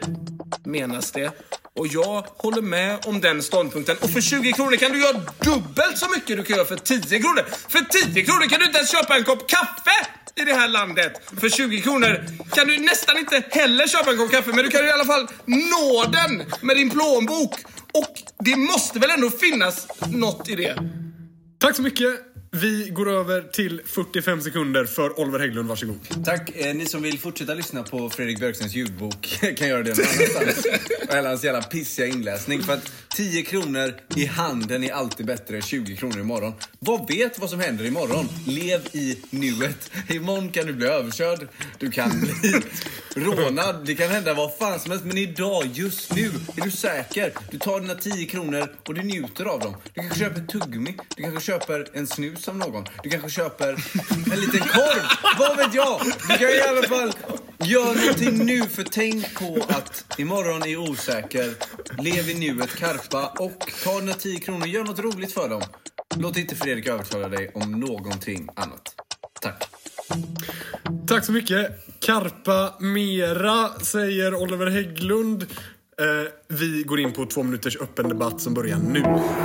menas 0.64 1.12
det. 1.12 1.32
Och 1.78 1.86
jag 1.86 2.26
håller 2.36 2.62
med 2.62 2.98
om 3.06 3.20
den 3.20 3.42
ståndpunkten. 3.42 3.96
Och 4.00 4.10
för 4.10 4.20
20 4.20 4.52
kronor 4.52 4.76
kan 4.76 4.92
du 4.92 5.00
göra 5.00 5.20
dubbelt 5.40 5.98
så 5.98 6.08
mycket 6.08 6.36
du 6.36 6.44
kan 6.44 6.56
göra 6.56 6.66
för 6.66 6.76
10 6.76 7.00
kronor. 7.20 7.44
För 7.68 7.80
10 8.12 8.24
kronor 8.24 8.48
kan 8.48 8.58
du 8.60 8.66
inte 8.66 8.78
ens 8.78 8.90
köpa 8.92 9.16
en 9.16 9.24
kopp 9.24 9.48
kaffe 9.48 10.06
i 10.36 10.44
det 10.44 10.54
här 10.54 10.68
landet. 10.68 11.12
För 11.40 11.48
20 11.48 11.80
kronor 11.80 12.24
kan 12.50 12.66
du 12.66 12.78
nästan 12.78 13.18
inte 13.18 13.42
heller 13.50 13.86
köpa 13.86 14.10
en 14.10 14.18
kopp 14.18 14.30
kaffe, 14.30 14.50
men 14.52 14.64
du 14.64 14.70
kan 14.70 14.86
i 14.86 14.90
alla 14.90 15.04
fall 15.04 15.28
nå 15.46 16.04
den 16.12 16.42
med 16.60 16.76
din 16.76 16.90
plånbok. 16.90 17.54
Och 17.92 18.22
det 18.38 18.56
måste 18.56 18.98
väl 18.98 19.10
ändå 19.10 19.30
finnas 19.30 19.86
något 20.08 20.48
i 20.48 20.56
det? 20.56 20.78
Tack 21.58 21.76
så 21.76 21.82
mycket. 21.82 22.29
Vi 22.52 22.90
går 22.90 23.10
över 23.10 23.42
till 23.42 23.80
45 23.86 24.40
sekunder 24.42 24.84
för 24.84 25.20
Oliver 25.20 25.38
Hägglund. 25.38 25.68
Varsågod. 25.68 26.24
Tack. 26.24 26.50
Eh, 26.56 26.74
ni 26.74 26.86
som 26.86 27.02
vill 27.02 27.18
fortsätta 27.18 27.54
lyssna 27.54 27.82
på 27.82 28.10
Fredrik 28.10 28.38
Björkstens 28.38 28.74
ljudbok 28.74 29.38
kan 29.56 29.68
göra 29.68 29.82
det 29.82 29.96
någon 29.98 30.06
annanstans. 30.06 30.66
Eller 31.08 31.28
hans 31.28 31.44
jävla 31.44 31.62
pissiga 31.62 32.06
inläsning. 32.06 32.62
För 32.62 32.72
att 32.72 32.92
10 33.08 33.42
kronor 33.42 33.94
i 34.16 34.24
handen 34.26 34.84
är 34.84 34.92
alltid 34.92 35.26
bättre 35.26 35.56
än 35.56 35.62
20 35.62 35.96
kronor 35.96 36.20
imorgon. 36.20 36.52
Vad 36.78 37.08
vet 37.08 37.38
vad 37.38 37.50
som 37.50 37.60
händer 37.60 37.84
imorgon? 37.84 38.28
Lev 38.46 38.80
i 38.92 39.18
nuet. 39.30 39.90
Imorgon 40.08 40.48
kan 40.50 40.66
du 40.66 40.72
bli 40.72 40.86
överkörd. 40.86 41.48
Du 41.78 41.90
kan 41.90 42.10
bli 42.20 42.54
rånad. 43.24 43.86
Det 43.86 43.94
kan 43.94 44.10
hända 44.10 44.34
vad 44.34 44.56
fan 44.56 44.80
som 44.80 44.90
helst. 44.90 45.06
Men 45.06 45.18
idag, 45.18 45.64
just 45.72 46.14
nu, 46.14 46.30
är 46.56 46.64
du 46.64 46.70
säker. 46.70 47.32
Du 47.50 47.58
tar 47.58 47.80
dina 47.80 47.94
10 47.94 48.26
kronor 48.26 48.68
och 48.86 48.94
du 48.94 49.02
njuter 49.02 49.44
av 49.44 49.60
dem. 49.60 49.74
Du 49.94 50.00
kanske 50.00 50.18
köper 50.18 50.40
tuggummi. 50.40 50.96
Du 51.16 51.22
kanske 51.22 51.40
köper 51.40 51.88
en 51.92 52.06
snus 52.06 52.39
av 52.48 52.56
någon. 52.56 52.84
Du 53.02 53.10
kanske 53.10 53.30
köper 53.30 53.68
en 54.32 54.40
liten 54.40 54.60
korv. 54.60 55.02
Vad 55.38 55.56
vet 55.56 55.74
jag? 55.74 56.00
Du 56.28 56.38
kan 56.38 56.48
i 56.48 56.60
alla 56.68 56.88
fall 56.88 57.12
göra 57.58 57.92
någonting 57.92 58.46
nu. 58.46 58.62
För 58.62 58.82
tänk 58.82 59.34
på 59.34 59.58
att 59.68 60.18
imorgon 60.18 60.62
är 60.62 60.76
osäker. 60.76 61.54
Lev 62.02 62.28
i 62.28 62.34
nuet, 62.34 62.76
karpa 62.76 63.28
och 63.38 63.72
ta 63.84 64.00
dina 64.00 64.12
10 64.12 64.40
kronor. 64.40 64.66
Gör 64.66 64.84
något 64.84 64.98
roligt 64.98 65.32
för 65.32 65.48
dem. 65.48 65.62
Låt 66.16 66.36
inte 66.36 66.56
Fredrik 66.56 66.86
övertala 66.86 67.28
dig 67.28 67.50
om 67.54 67.80
någonting 67.80 68.48
annat. 68.56 68.94
Tack. 69.40 69.64
Tack 71.08 71.24
så 71.24 71.32
mycket. 71.32 71.86
Karpa 72.00 72.74
mera, 72.80 73.68
säger 73.68 74.34
Oliver 74.34 74.66
Hägglund. 74.66 75.42
Eh, 76.00 76.39
vi 76.52 76.82
går 76.82 77.00
in 77.00 77.12
på 77.12 77.26
två 77.26 77.42
minuters 77.42 77.76
öppen 77.76 78.08
debatt 78.08 78.40
som 78.40 78.54
börjar 78.54 78.78
nu. 78.78 79.02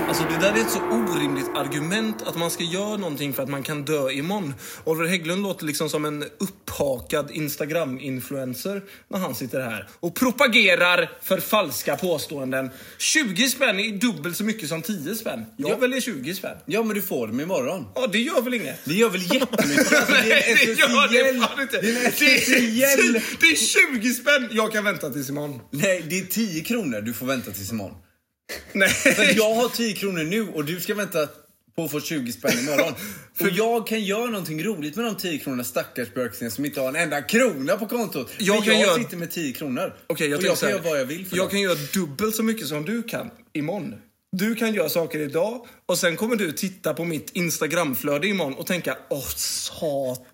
Alltså 0.08 0.24
det 0.24 0.38
där 0.42 0.54
är 0.54 0.58
ett 0.62 0.72
så 0.72 0.80
orimligt 0.80 1.50
argument 1.56 2.22
att 2.26 2.38
man 2.38 2.52
ska 2.52 2.64
göra 2.64 2.98
någonting 2.98 3.34
för 3.34 3.44
att 3.44 3.50
man 3.50 3.64
kan 3.64 3.86
dö 3.86 4.12
imorgon. 4.12 4.54
Oliver 4.84 5.08
Hägglund 5.10 5.44
låter 5.44 5.66
liksom 5.66 5.90
som 5.90 6.06
en 6.06 6.24
upphakad 6.40 7.32
Instagram-influencer 7.32 8.82
när 9.08 9.20
han 9.20 9.36
sitter 9.36 9.60
här 9.62 9.88
och 10.00 10.16
propagerar 10.16 11.12
för 11.22 11.38
falska 11.40 11.96
påståenden. 11.96 12.70
20 12.98 13.48
spänn 13.50 13.80
är 13.80 13.98
dubbelt 13.98 14.38
så 14.38 14.44
mycket 14.44 14.70
som 14.70 14.82
10 14.82 15.16
spänn. 15.16 15.46
Jag 15.58 15.72
Ja. 15.72 15.78
väljer 15.78 16.02
20 16.02 16.34
spänn. 16.34 16.58
Ja, 16.66 16.84
men 16.84 16.96
du 16.96 17.02
får 17.02 17.28
dem 17.28 17.40
imorgon. 17.40 17.86
Ja, 17.96 18.08
det 18.08 18.20
gör 18.20 18.42
väl 18.42 18.54
inget? 18.54 18.80
Det 18.86 18.94
gör 18.94 19.10
väl 19.10 19.22
jättemycket? 19.22 19.94
Alltså, 19.94 20.14
det 20.24 20.32
är 20.32 20.50
en 20.50 20.56
Nej, 20.56 20.66
det 20.66 21.18
gör 21.18 21.34
det 21.34 21.40
fan 21.40 21.62
inte. 21.62 21.82
Det 21.82 23.48
är 23.48 23.56
20 24.00 24.10
spänn! 24.14 24.50
Jag 24.52 24.72
kan 24.72 24.84
vänta 24.84 25.10
tills 25.10 25.30
imorgon. 25.30 25.60
Nej, 25.72 26.06
det 26.10 26.20
är 26.20 26.26
10 26.26 26.62
kronor 26.64 26.95
du 27.02 27.14
får 27.14 27.26
vänta 27.26 27.52
tills 27.52 27.72
imorgon. 27.72 27.98
Nej. 28.74 28.90
För 28.90 29.38
jag 29.38 29.54
har 29.56 29.70
10 29.70 29.94
kronor 29.94 30.24
nu 30.24 30.48
och 30.50 30.66
du 30.66 30.80
ska 30.80 30.96
vänta 30.96 31.28
på 31.76 31.84
att 31.84 31.92
få 31.92 32.02
20 32.02 32.32
spänn 32.32 32.60
imorgon. 32.60 32.94
Och 33.40 33.50
jag 33.50 33.88
kan 33.88 34.04
göra 34.04 34.26
någonting 34.26 34.64
roligt 34.64 34.96
med 34.96 35.06
de 35.06 35.16
10 35.16 35.40
kronorna 35.40 35.64
stackars 35.64 36.14
björksten 36.14 36.52
som 36.52 36.66
inte 36.66 36.82
har 36.82 36.90
en 36.90 36.96
enda 36.96 37.22
krona 37.22 37.78
på 37.78 37.88
kontot. 37.88 38.32
Jag 38.38 38.54
Men 38.56 38.64
kan 38.64 38.74
jag 38.74 38.82
göra- 38.88 38.96
sitter 39.04 39.18
med 39.18 39.32
10 39.32 39.54
kronor. 39.54 39.94
Okej, 40.08 40.30
jag 40.30 40.38
och 40.38 40.44
jag 40.46 40.58
kan 40.60 40.70
göra 40.70 40.82
vad 40.82 41.00
jag 41.00 41.06
vill 41.06 41.26
för 41.26 41.38
Jag 41.38 41.46
dem. 41.46 41.52
kan 41.52 41.62
göra 41.62 41.78
dubbelt 41.94 42.36
så 42.36 42.44
mycket 42.44 42.68
som 42.68 42.86
du 42.86 43.04
kan 43.04 43.30
imorgon. 43.54 43.96
Du 44.32 44.56
kan 44.56 44.74
göra 44.74 44.90
saker 44.90 45.20
idag 45.20 45.68
och 45.86 45.98
sen 45.98 46.16
kommer 46.18 46.36
du 46.36 46.52
titta 46.52 46.94
på 46.94 47.04
mitt 47.06 47.30
Instagramflöde 47.34 48.28
imorgon 48.28 48.54
och 48.54 48.68
tänka 48.68 48.98
åh 49.10 49.28
satan. 49.36 50.26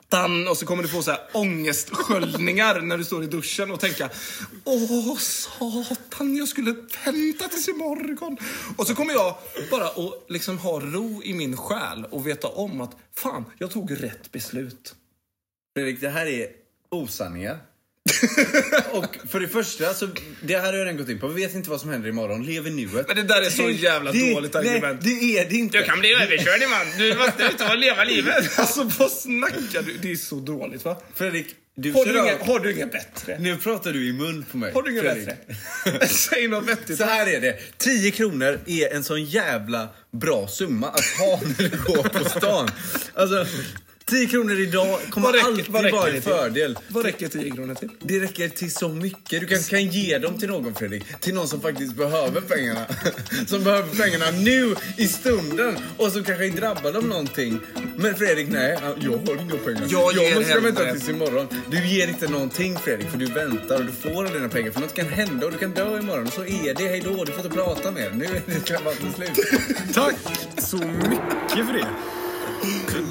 Och 0.49 0.57
så 0.57 0.65
kommer 0.65 0.83
du 0.83 0.89
få 0.89 1.03
så 1.03 1.11
här 1.11 1.19
ångestsköljningar 1.33 2.81
när 2.81 2.97
du 2.97 3.03
står 3.03 3.23
i 3.23 3.27
duschen 3.27 3.71
och 3.71 3.79
tänka 3.79 4.09
åh 4.63 5.17
satan 5.17 6.35
jag 6.35 6.47
skulle 6.47 6.75
vänta 7.05 7.47
tills 7.47 7.67
imorgon. 7.67 8.37
Och 8.77 8.87
så 8.87 8.95
kommer 8.95 9.13
jag 9.13 9.35
bara 9.71 9.87
att 9.87 10.25
liksom 10.29 10.57
ha 10.57 10.79
ro 10.79 11.23
i 11.23 11.33
min 11.33 11.57
själ 11.57 12.05
och 12.05 12.27
veta 12.27 12.47
om 12.47 12.81
att 12.81 12.95
fan 13.15 13.45
jag 13.57 13.71
tog 13.71 14.03
rätt 14.03 14.31
beslut. 14.31 14.95
Fredrik, 15.75 16.01
det 16.01 16.09
här 16.09 16.25
är 16.25 16.47
osanningar. 16.89 17.70
och 18.91 19.17
för 19.29 19.39
det 19.39 19.47
första, 19.47 19.93
så, 19.93 20.07
det 20.41 20.55
här 20.55 20.65
har 20.65 20.73
jag 20.73 20.79
redan 20.81 20.97
gått 20.97 21.09
in 21.09 21.19
på. 21.19 21.27
Vi 21.27 21.41
vet 21.45 21.55
inte 21.55 21.69
vad 21.69 21.81
som 21.81 21.89
händer 21.89 22.09
imorgon. 22.09 22.45
Lev 22.45 22.67
i 22.67 22.69
nuet. 22.69 23.07
Men 23.07 23.15
det 23.15 23.23
där 23.23 23.41
är 23.41 23.49
så 23.49 23.63
Tänk- 23.63 23.79
jävla 23.81 24.11
det, 24.11 24.33
dåligt 24.33 24.55
argument. 24.55 25.01
Nej, 25.03 25.15
det 25.19 25.37
är 25.39 25.49
det 25.49 25.55
inte. 25.55 25.93
bli 25.99 26.13
överkörd 26.13 26.69
man. 26.69 26.97
Du 26.97 27.15
måste 27.15 27.43
ut 27.43 27.69
och 27.71 27.77
leva 27.77 28.03
livet. 28.03 28.51
Alltså 28.59 28.83
vad 28.99 29.11
snackar 29.11 29.81
du? 29.81 29.97
Det 30.01 30.11
är 30.11 30.15
så 30.15 30.35
dåligt 30.35 30.85
va? 30.85 31.01
Fredrik, 31.15 31.47
du 31.75 31.91
Har 31.91 32.05
du, 32.05 32.19
inget, 32.19 32.41
har 32.41 32.59
du 32.59 32.71
inget 32.71 32.91
bättre? 32.91 33.39
Nu 33.39 33.57
pratar 33.57 33.93
du 33.93 34.07
i 34.07 34.13
mun 34.13 34.45
på 34.51 34.57
mig. 34.57 34.73
Har 34.73 34.81
du 34.81 34.91
inget 34.91 35.03
bättre? 35.03 36.07
Säg 36.07 36.47
något 36.47 36.67
vettigt. 36.69 36.97
Så 36.97 37.03
här 37.03 37.27
är 37.27 37.41
det. 37.41 37.57
10 37.77 38.11
kronor 38.11 38.59
är 38.67 38.93
en 38.93 39.03
sån 39.03 39.25
jävla 39.25 39.89
bra 40.11 40.47
summa 40.47 40.87
att 40.87 41.05
ha 41.19 41.41
när 41.57 41.69
du 41.69 41.77
går 41.93 42.03
på 42.09 42.29
stan. 42.29 42.69
Alltså, 43.13 43.45
10 44.11 44.27
kronor 44.27 44.59
idag 44.59 44.99
kommer 45.09 45.27
Vad 45.27 45.35
räcker- 45.35 45.47
alltid 45.47 45.65
vad 45.69 45.83
räcker 45.83 45.97
vara 45.97 46.09
en 46.11 46.21
fördel. 46.21 46.77
Vad 46.87 47.05
räcker 47.05 47.27
10 47.27 47.51
kronor 47.51 47.75
till? 47.75 47.89
Det 47.99 48.19
räcker 48.19 48.49
till 48.49 48.71
så 48.73 48.89
mycket. 48.89 49.39
Du 49.41 49.47
kan, 49.47 49.63
kan 49.63 49.87
ge 49.87 50.17
dem 50.17 50.37
till 50.39 50.49
någon 50.49 50.75
Fredrik. 50.75 51.03
Till 51.19 51.33
någon 51.33 51.47
som 51.47 51.61
faktiskt 51.61 51.95
behöver 51.95 52.41
pengarna. 52.41 52.85
Som 53.47 53.63
behöver 53.63 54.03
pengarna 54.03 54.25
nu 54.31 54.75
i 54.97 55.07
stunden. 55.07 55.77
Och 55.97 56.11
som 56.11 56.23
kanske 56.23 56.45
är 56.45 56.49
drabbad 56.49 56.95
av 56.95 57.05
någonting. 57.07 57.59
Men 57.97 58.15
Fredrik, 58.15 58.47
nej. 58.49 58.77
Jag 58.81 59.11
har 59.11 59.41
inga 59.41 59.55
pengar. 59.55 59.87
Jag 59.89 60.13
ger 60.13 60.35
måste 60.35 60.59
vänta 60.59 60.91
tills 60.93 61.09
imorgon. 61.09 61.47
Du 61.71 61.87
ger 61.87 62.07
inte 62.07 62.27
någonting 62.27 62.77
Fredrik. 62.79 63.09
För 63.09 63.17
du 63.17 63.25
väntar 63.25 63.75
och 63.79 63.85
du 63.85 63.91
får 63.91 64.33
dina 64.33 64.49
pengar. 64.49 64.71
För 64.71 64.79
något 64.81 64.93
kan 64.93 65.07
hända 65.07 65.45
och 65.45 65.51
du 65.51 65.57
kan 65.57 65.71
dö 65.71 65.99
imorgon. 65.99 66.31
Så 66.31 66.41
är 66.41 66.73
det. 66.73 66.87
Hej 66.87 67.01
då. 67.05 67.23
Du 67.25 67.31
får 67.31 67.45
inte 67.45 67.55
prata 67.57 67.91
mer. 67.91 68.11
Nu 68.15 68.25
är 68.25 68.41
det 68.45 68.65
krabatten 68.65 69.13
slut. 69.15 69.31
Tack 69.93 70.15
så 70.57 70.77
mycket 70.77 71.65
för 71.67 71.73
det. 71.73 71.87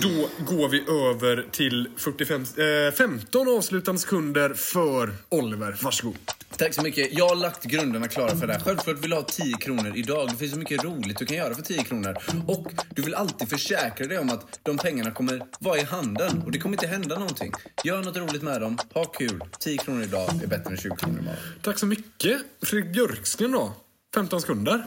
Då 0.03 0.29
går 0.45 0.69
vi 0.69 0.81
över 0.81 1.47
till 1.51 1.89
45, 1.97 2.43
eh, 2.43 2.93
15 2.93 3.49
avslutande 3.49 4.01
sekunder 4.01 4.55
för 4.55 5.15
Oliver. 5.29 5.77
Varsågod. 5.83 6.17
Tack 6.57 6.75
så 6.75 6.83
mycket. 6.83 7.13
Jag 7.13 7.29
har 7.29 7.37
lagt 7.37 7.65
grunderna 7.65 8.09
klara 8.09 8.37
för 8.37 8.47
det 8.47 8.53
här. 8.53 8.61
Självklart 8.61 8.99
vill 8.99 9.11
du 9.11 9.17
ha 9.17 9.23
10 9.23 9.57
kronor 9.57 9.93
idag. 9.97 10.29
Det 10.29 10.37
finns 10.37 10.53
så 10.53 10.59
mycket 10.59 10.85
roligt 10.85 11.19
du 11.19 11.27
kan 11.27 11.37
göra 11.37 11.55
för 11.55 11.63
10 11.63 11.83
kronor. 11.83 12.17
Och 12.47 12.67
du 12.95 13.03
vill 13.03 13.15
alltid 13.15 13.49
försäkra 13.49 14.07
dig 14.07 14.19
om 14.19 14.31
att 14.31 14.61
de 14.63 14.79
pengarna 14.79 15.11
kommer 15.11 15.43
vara 15.59 15.79
i 15.79 15.83
handen. 15.85 16.43
Och 16.45 16.53
det 16.53 16.59
kommer 16.59 16.75
inte 16.75 16.87
hända 16.87 17.19
någonting. 17.19 17.53
Gör 17.85 18.03
något 18.03 18.17
roligt 18.17 18.43
med 18.43 18.61
dem. 18.61 18.79
Ha 18.95 19.05
kul. 19.05 19.41
10 19.59 19.79
kronor 19.79 20.03
idag 20.03 20.43
är 20.43 20.47
bättre 20.47 20.71
än 20.71 20.77
20 20.77 20.97
kronor 20.97 21.19
imorgon. 21.19 21.37
Tack 21.63 21.79
så 21.79 21.87
mycket. 21.87 22.41
Fredrik 22.63 22.93
Björksten 22.93 23.53
då? 23.53 23.73
15 24.15 24.41
sekunder. 24.41 24.85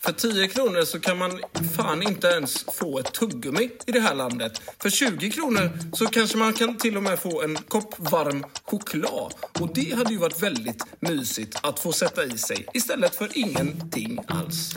För 0.00 0.12
10 0.12 0.48
kronor 0.48 0.84
så 0.84 1.00
kan 1.00 1.18
man 1.18 1.40
fan 1.76 2.02
inte 2.02 2.26
ens 2.26 2.64
få 2.64 2.98
ett 2.98 3.12
tuggummi 3.12 3.70
i 3.86 3.92
det 3.92 4.00
här 4.00 4.14
landet. 4.14 4.62
För 4.82 4.90
20 4.90 5.30
kronor 5.30 5.70
så 5.92 6.06
kanske 6.06 6.36
man 6.38 6.52
kan 6.52 6.76
till 6.76 6.96
och 6.96 7.02
med 7.02 7.18
få 7.18 7.42
en 7.42 7.56
kopp 7.56 7.94
varm 7.98 8.44
choklad. 8.62 9.34
Och 9.60 9.74
det 9.74 9.96
hade 9.96 10.12
ju 10.12 10.18
varit 10.18 10.42
väldigt 10.42 10.84
mysigt 11.00 11.58
att 11.62 11.78
få 11.78 11.92
sätta 11.92 12.24
i 12.24 12.38
sig 12.38 12.66
istället 12.74 13.14
för 13.14 13.38
ingenting 13.38 14.18
alls. 14.26 14.76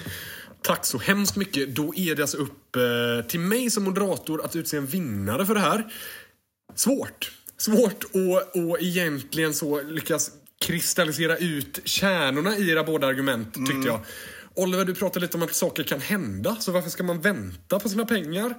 Tack 0.62 0.86
så 0.86 0.98
hemskt 0.98 1.36
mycket. 1.36 1.76
Då 1.76 1.96
är 1.96 2.16
det 2.16 2.22
alltså 2.22 2.38
upp 2.38 2.76
eh, 2.76 3.28
till 3.28 3.40
mig 3.40 3.70
som 3.70 3.84
moderator 3.84 4.46
att 4.46 4.56
utse 4.56 4.78
en 4.78 4.86
vinnare 4.86 5.46
för 5.46 5.54
det 5.54 5.60
här. 5.60 5.94
Svårt. 6.76 7.32
Svårt 7.58 8.04
att 8.04 8.56
och 8.56 8.82
egentligen 8.82 9.54
så 9.54 9.82
lyckas 9.82 10.32
kristallisera 10.70 11.38
ut 11.38 11.80
kärnorna 11.84 12.58
i 12.58 12.70
era 12.70 12.84
båda 12.84 13.08
argument, 13.08 13.54
tyckte 13.54 13.88
jag. 13.88 14.00
Oliver, 14.54 14.86
du 14.86 14.96
pratade 14.96 15.26
lite 15.26 15.38
om 15.38 15.44
att 15.44 15.56
saker 15.56 15.84
kan 15.84 16.02
hända, 16.02 16.56
så 16.56 16.72
varför 16.72 16.90
ska 16.90 17.04
man 17.04 17.22
vänta 17.22 17.80
på 17.80 17.90
sina 17.90 18.06
pengar? 18.06 18.54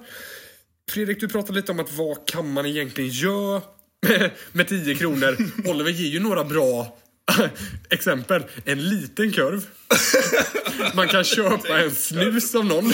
Fredrik, 0.91 1.19
du 1.19 1.27
pratade 1.27 1.53
lite 1.53 1.71
om 1.71 1.79
att 1.79 1.93
vad 1.93 2.27
kan 2.27 2.53
man 2.53 2.65
egentligen 2.65 3.09
göra 3.09 3.61
med 4.51 4.67
10 4.67 4.95
kronor? 4.95 5.37
Oliver 5.69 5.91
ger 5.91 6.09
ju 6.09 6.19
några 6.19 6.43
bra 6.43 6.97
exempel. 7.89 8.43
En 8.65 8.89
liten 8.89 9.31
kurv. 9.31 9.67
Man 10.95 11.07
kan 11.07 11.23
köpa 11.23 11.79
en 11.79 11.95
snus 11.95 12.55
av 12.55 12.65
någon. 12.65 12.93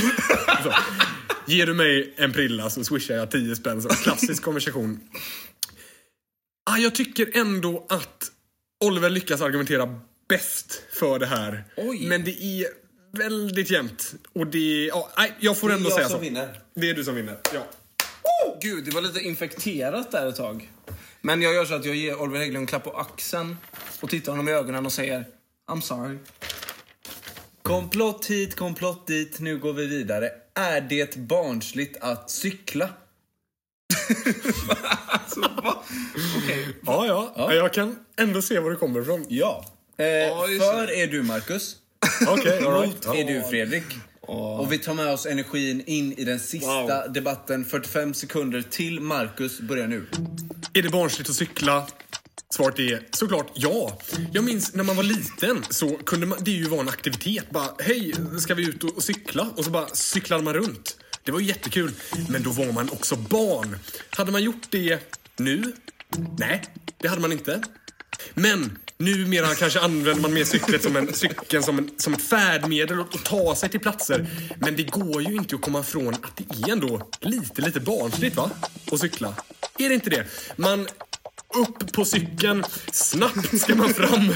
Så. 0.63 0.73
Ger 1.47 1.65
du 1.65 1.73
mig 1.73 2.13
en 2.17 2.33
prilla 2.33 2.69
så 2.69 2.83
swishar 2.83 3.15
jag 3.15 3.31
10 3.31 3.55
spänn. 3.55 3.81
Så 3.81 3.89
klassisk 3.89 4.43
konversation. 4.43 4.99
Ah, 6.69 6.77
jag 6.77 6.95
tycker 6.95 7.37
ändå 7.37 7.85
att 7.89 8.31
Oliver 8.85 9.09
lyckas 9.09 9.41
argumentera 9.41 9.99
bäst 10.29 10.81
för 10.91 11.19
det 11.19 11.25
här. 11.25 11.63
Oj. 11.77 12.07
Men 12.07 12.23
det 12.23 12.43
är 12.43 12.67
väldigt 13.11 13.69
jämnt. 13.71 14.13
Och 14.33 14.47
det... 14.47 14.85
Ja, 14.85 15.09
nej, 15.17 15.33
jag 15.39 15.57
får 15.57 15.67
Det 15.67 15.73
är 15.73 15.77
ändå 15.77 15.89
jag 15.89 15.95
säga 15.95 16.09
som 16.09 16.17
så. 16.17 16.23
vinner. 16.23 16.61
Det 16.75 16.89
är 16.89 16.93
du 16.93 17.03
som 17.03 17.15
vinner. 17.15 17.37
Ja. 17.53 17.67
Gud, 18.61 18.85
det 18.85 18.91
var 18.91 19.01
lite 19.01 19.19
infekterat 19.19 20.11
där 20.11 20.27
ett 20.29 20.35
tag. 20.35 20.71
Men 21.21 21.41
jag 21.41 21.53
gör 21.53 21.65
så 21.65 21.73
att 21.73 21.85
jag 21.85 21.95
ger 21.95 22.21
Oliver 22.21 22.39
Hägglund 22.39 22.63
en 22.63 22.67
klapp 22.67 22.83
på 22.83 22.91
axeln 22.91 23.57
och 24.01 24.09
tittar 24.09 24.31
honom 24.31 24.49
i 24.49 24.51
ögonen 24.51 24.85
och 24.85 24.93
säger 24.93 25.25
I'm 25.71 25.81
sorry. 25.81 26.17
Komplott 27.61 28.25
hit, 28.25 28.55
komplott 28.55 29.07
dit. 29.07 29.39
Nu 29.39 29.57
går 29.57 29.73
vi 29.73 29.85
vidare. 29.85 30.31
Är 30.53 30.81
det 30.81 31.15
barnsligt 31.17 31.97
att 32.01 32.29
cykla? 32.29 32.89
Okej. 36.37 36.67
Ja, 36.85 37.05
ja, 37.05 37.33
ja. 37.35 37.53
Jag 37.53 37.73
kan 37.73 37.95
ändå 38.17 38.41
se 38.41 38.59
var 38.59 38.69
du 38.69 38.75
kommer 38.75 39.01
ifrån. 39.01 39.25
Ja. 39.29 39.65
Eh, 39.97 40.05
just 40.53 40.65
för 40.65 40.91
är 40.91 41.07
du 41.07 41.23
Marcus. 41.23 41.75
All 42.27 42.37
right. 42.37 42.63
Mot 42.63 43.05
är 43.05 43.23
du 43.23 43.43
Fredrik. 43.49 43.83
Och 44.21 44.71
vi 44.71 44.77
tar 44.77 44.93
med 44.93 45.13
oss 45.13 45.25
energin 45.25 45.83
in 45.85 46.13
i 46.13 46.23
den 46.23 46.39
sista 46.39 47.07
debatten. 47.07 47.65
45 47.65 48.13
sekunder 48.13 48.61
till 48.61 48.99
Marcus 48.99 49.59
börjar 49.59 49.87
nu. 49.87 50.05
Är 50.73 50.81
det 50.81 50.89
barnsligt 50.89 51.29
att 51.29 51.35
cykla? 51.35 51.87
Svaret 52.49 52.79
är 52.79 53.03
såklart 53.11 53.51
ja. 53.53 53.97
Jag 54.33 54.43
minns 54.43 54.73
när 54.73 54.83
man 54.83 54.95
var 54.95 55.03
liten 55.03 55.65
så 55.69 55.97
kunde 55.97 56.25
man, 56.25 56.37
det 56.41 56.51
ju 56.51 56.63
vara 56.63 56.81
en 56.81 56.89
aktivitet. 56.89 57.49
Bara, 57.49 57.69
hej, 57.79 58.13
ska 58.39 58.53
vi 58.53 58.67
ut 58.69 58.83
och, 58.83 58.95
och 58.95 59.03
cykla? 59.03 59.47
Och 59.55 59.65
så 59.65 59.71
bara 59.71 59.87
cyklade 59.87 60.43
man 60.43 60.53
runt. 60.53 60.97
Det 61.27 61.31
var 61.31 61.39
ju 61.39 61.45
jättekul. 61.45 61.91
Men 62.29 62.43
då 62.43 62.49
var 62.51 62.71
man 62.71 62.89
också 62.89 63.15
barn. 63.15 63.79
Hade 64.09 64.31
man 64.31 64.43
gjort 64.43 64.61
det 64.69 64.99
nu? 65.37 65.73
Nej, 66.39 66.63
det 66.97 67.07
hade 67.07 67.21
man 67.21 67.31
inte. 67.31 67.61
Men 68.33 68.77
numera 68.97 69.55
kanske 69.55 69.79
använder 69.79 70.21
man 70.21 70.33
mer 70.33 70.43
cykeln 70.43 70.81
som 70.81 70.95
en, 70.95 71.13
cykeln 71.13 71.63
som, 71.63 71.77
en, 71.77 71.89
som 71.97 72.13
ett 72.13 72.21
färdmedel 72.21 72.99
och 72.99 73.23
ta 73.23 73.55
sig 73.55 73.69
till 73.69 73.79
platser. 73.79 74.27
Men 74.59 74.75
det 74.75 74.83
går 74.83 75.21
ju 75.21 75.35
inte 75.35 75.55
att 75.55 75.61
komma 75.61 75.79
ifrån 75.79 76.13
att 76.13 76.37
det 76.37 76.63
är 76.63 76.71
ändå 76.71 77.09
lite, 77.21 77.61
lite 77.61 77.79
barnsligt 77.79 78.35
va? 78.35 78.51
Att 78.91 78.99
cykla. 78.99 79.33
Är 79.77 79.89
det 79.89 79.95
inte 79.95 80.09
det? 80.09 80.25
Man 80.55 80.87
upp 81.61 81.91
på 81.91 82.05
cykeln, 82.05 82.63
snabbt 82.91 83.61
ska 83.61 83.75
man 83.75 83.93
fram. 83.93 84.33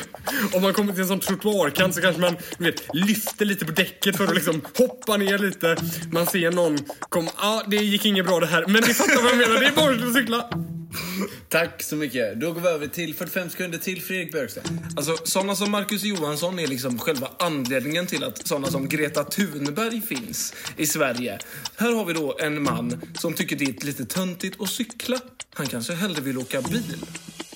Om 0.53 0.61
man 0.61 0.73
kommer 0.73 0.93
till 0.93 1.01
en 1.01 1.07
sån 1.07 1.19
trottoarkant 1.19 1.95
så 1.95 2.01
kanske 2.01 2.21
man 2.21 2.35
vet, 2.57 2.83
lyfter 2.93 3.45
lite 3.45 3.65
på 3.65 3.71
däcket 3.71 4.17
för 4.17 4.23
att 4.23 4.35
liksom 4.35 4.61
hoppa 4.77 5.17
ner 5.17 5.37
lite. 5.37 5.77
Man 6.11 6.25
ser 6.25 6.51
någon 6.51 6.79
kom, 6.99 7.25
ja 7.25 7.31
ah, 7.37 7.63
det 7.67 7.75
gick 7.75 8.05
inget 8.05 8.25
bra 8.25 8.39
det 8.39 8.47
här. 8.47 8.65
Men 8.67 8.83
ni 8.87 8.93
fattar 8.93 9.23
vad 9.23 9.31
jag 9.31 9.37
menar, 9.37 9.59
det 9.59 9.65
är 9.65 9.75
barnsligt 9.75 10.07
att 10.07 10.13
cykla. 10.13 10.70
Tack 11.49 11.83
så 11.83 11.95
mycket. 11.95 12.39
Då 12.39 12.53
går 12.53 12.61
vi 12.61 12.67
över 12.67 12.87
till 12.87 13.15
45 13.15 13.49
sekunder 13.49 13.77
till 13.77 14.01
Fredrik 14.01 14.31
Björksten. 14.31 14.63
Alltså, 14.95 15.17
såna 15.23 15.55
som 15.55 15.71
Marcus 15.71 16.03
Johansson 16.03 16.59
är 16.59 16.67
liksom 16.67 16.99
själva 16.99 17.29
anledningen 17.39 18.07
till 18.07 18.23
att 18.23 18.47
såna 18.47 18.67
som 18.67 18.89
Greta 18.89 19.23
Thunberg 19.23 20.01
finns 20.01 20.53
i 20.77 20.85
Sverige. 20.85 21.39
Här 21.75 21.91
har 21.91 22.05
vi 22.05 22.13
då 22.13 22.37
en 22.39 22.63
man 22.63 23.01
som 23.19 23.33
tycker 23.33 23.55
det 23.55 23.65
är 23.65 23.85
lite 23.85 24.05
töntigt 24.05 24.61
att 24.61 24.69
cykla. 24.69 25.19
Han 25.53 25.67
kanske 25.67 25.93
hellre 25.93 26.21
vill 26.21 26.37
åka 26.37 26.61
bil. 26.61 27.05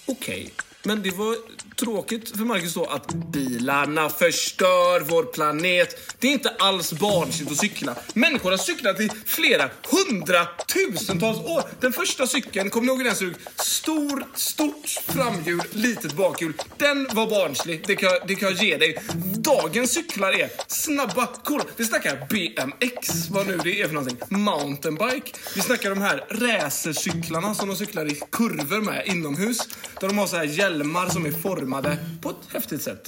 Okej, 0.05 0.53
men 0.85 1.01
det 1.03 1.11
var 1.11 1.35
tråkigt 1.75 2.29
för 2.29 2.45
Marcus 2.45 2.73
då 2.73 2.85
att 2.85 3.13
bilarna 3.13 4.09
förstör 4.09 4.99
vår 4.99 5.23
planet. 5.23 6.13
Det 6.19 6.27
är 6.27 6.31
inte 6.31 6.49
alls 6.59 6.93
barnsligt 6.93 7.51
att 7.51 7.57
cykla. 7.57 7.95
Människor 8.13 8.51
har 8.51 8.57
cyklat 8.57 8.99
i 8.99 9.09
flera 9.25 9.69
hundratusentals 9.91 11.37
år. 11.37 11.63
Den 11.79 11.93
första 11.93 12.27
cykeln, 12.27 12.69
kommer 12.69 12.85
ni 12.85 12.91
ihåg 12.91 12.97
hur 12.97 13.05
den 13.05 13.15
såg 13.15 13.27
ut? 13.27 13.37
Stor, 13.55 14.25
stort 14.35 14.89
framhjul, 15.07 15.61
litet 15.71 16.13
bakhjul. 16.13 16.53
Den 16.77 17.07
var 17.13 17.27
barnslig, 17.29 17.83
det 17.87 17.95
kan, 17.95 18.09
jag- 18.09 18.27
det 18.27 18.35
kan 18.35 18.49
jag 18.49 18.63
ge 18.63 18.77
dig. 18.77 19.03
Dagens 19.37 19.93
cyklar 19.93 20.31
är 20.39 20.49
snabba, 20.67 21.25
coola. 21.43 21.63
Vi 21.77 21.85
snackar 21.85 22.27
BMX, 22.29 23.29
vad 23.29 23.47
nu 23.47 23.57
det 23.63 23.81
är 23.81 23.87
för 23.87 23.93
någonting. 23.93 24.17
Mountainbike. 24.29 25.31
Vi 25.55 25.61
snackar 25.61 25.89
de 25.89 26.01
här 26.01 26.25
racercyklarna 26.29 27.55
som 27.55 27.67
de 27.69 27.75
cyklar 27.77 28.05
i 28.11 28.21
kurvor 28.31 28.81
med 28.81 29.03
inomhus. 29.07 29.57
Där 30.01 30.07
de 30.07 30.17
har 30.17 30.27
så 30.27 30.35
här 30.37 30.45
hjälmar 30.75 31.09
som 31.09 31.25
är 31.25 31.31
formade 31.31 31.97
på 32.21 32.29
ett 32.29 32.53
häftigt 32.53 32.81
sätt. 32.81 33.07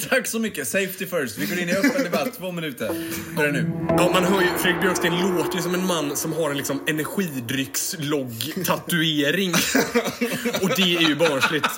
Tack 0.08 0.26
så 0.26 0.38
mycket. 0.38 0.68
Safety 0.68 1.06
first. 1.06 1.38
Vi 1.38 1.46
går 1.46 1.58
in 1.58 1.68
i 1.68 1.72
öppen 1.72 2.04
debatt. 2.04 2.28
Två 2.38 2.52
minuter. 2.52 3.10
Börja 3.36 3.52
nu. 3.52 3.70
Ja, 3.88 4.10
man 4.12 4.24
hör 4.24 4.40
ju, 4.40 4.48
Fredrik 4.58 4.82
Björksten 4.82 5.36
låter 5.36 5.56
ju 5.56 5.62
som 5.62 5.74
en 5.74 5.86
man 5.86 6.16
som 6.16 6.32
har 6.32 6.50
en 6.50 6.56
liksom 6.56 6.80
energidryckslogg-tatuering. 6.86 9.52
Och 10.62 10.68
det 10.76 10.96
är 10.96 11.08
ju 11.08 11.16
barnsligt. 11.16 11.68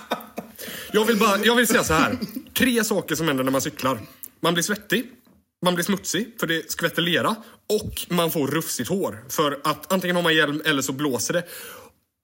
Jag 0.92 1.04
vill, 1.04 1.18
bara, 1.18 1.44
jag 1.44 1.56
vill 1.56 1.66
säga 1.66 1.84
så 1.84 1.94
här. 1.94 2.18
Tre 2.54 2.84
saker 2.84 3.14
som 3.14 3.28
händer 3.28 3.44
när 3.44 3.52
man 3.52 3.60
cyklar. 3.60 3.98
Man 4.40 4.54
blir 4.54 4.62
svettig, 4.62 5.04
man 5.64 5.74
blir 5.74 5.84
smutsig 5.84 6.36
för 6.40 6.46
det 6.46 6.70
skvätter 6.70 7.02
lera 7.02 7.36
och 7.68 8.06
man 8.08 8.30
får 8.30 8.46
rufsigt 8.46 8.88
hår. 8.88 9.24
För 9.28 9.60
att 9.64 9.92
antingen 9.92 10.16
har 10.16 10.22
man 10.22 10.34
hjälm 10.34 10.62
eller 10.64 10.82
så 10.82 10.92
blåser 10.92 11.34
det. 11.34 11.44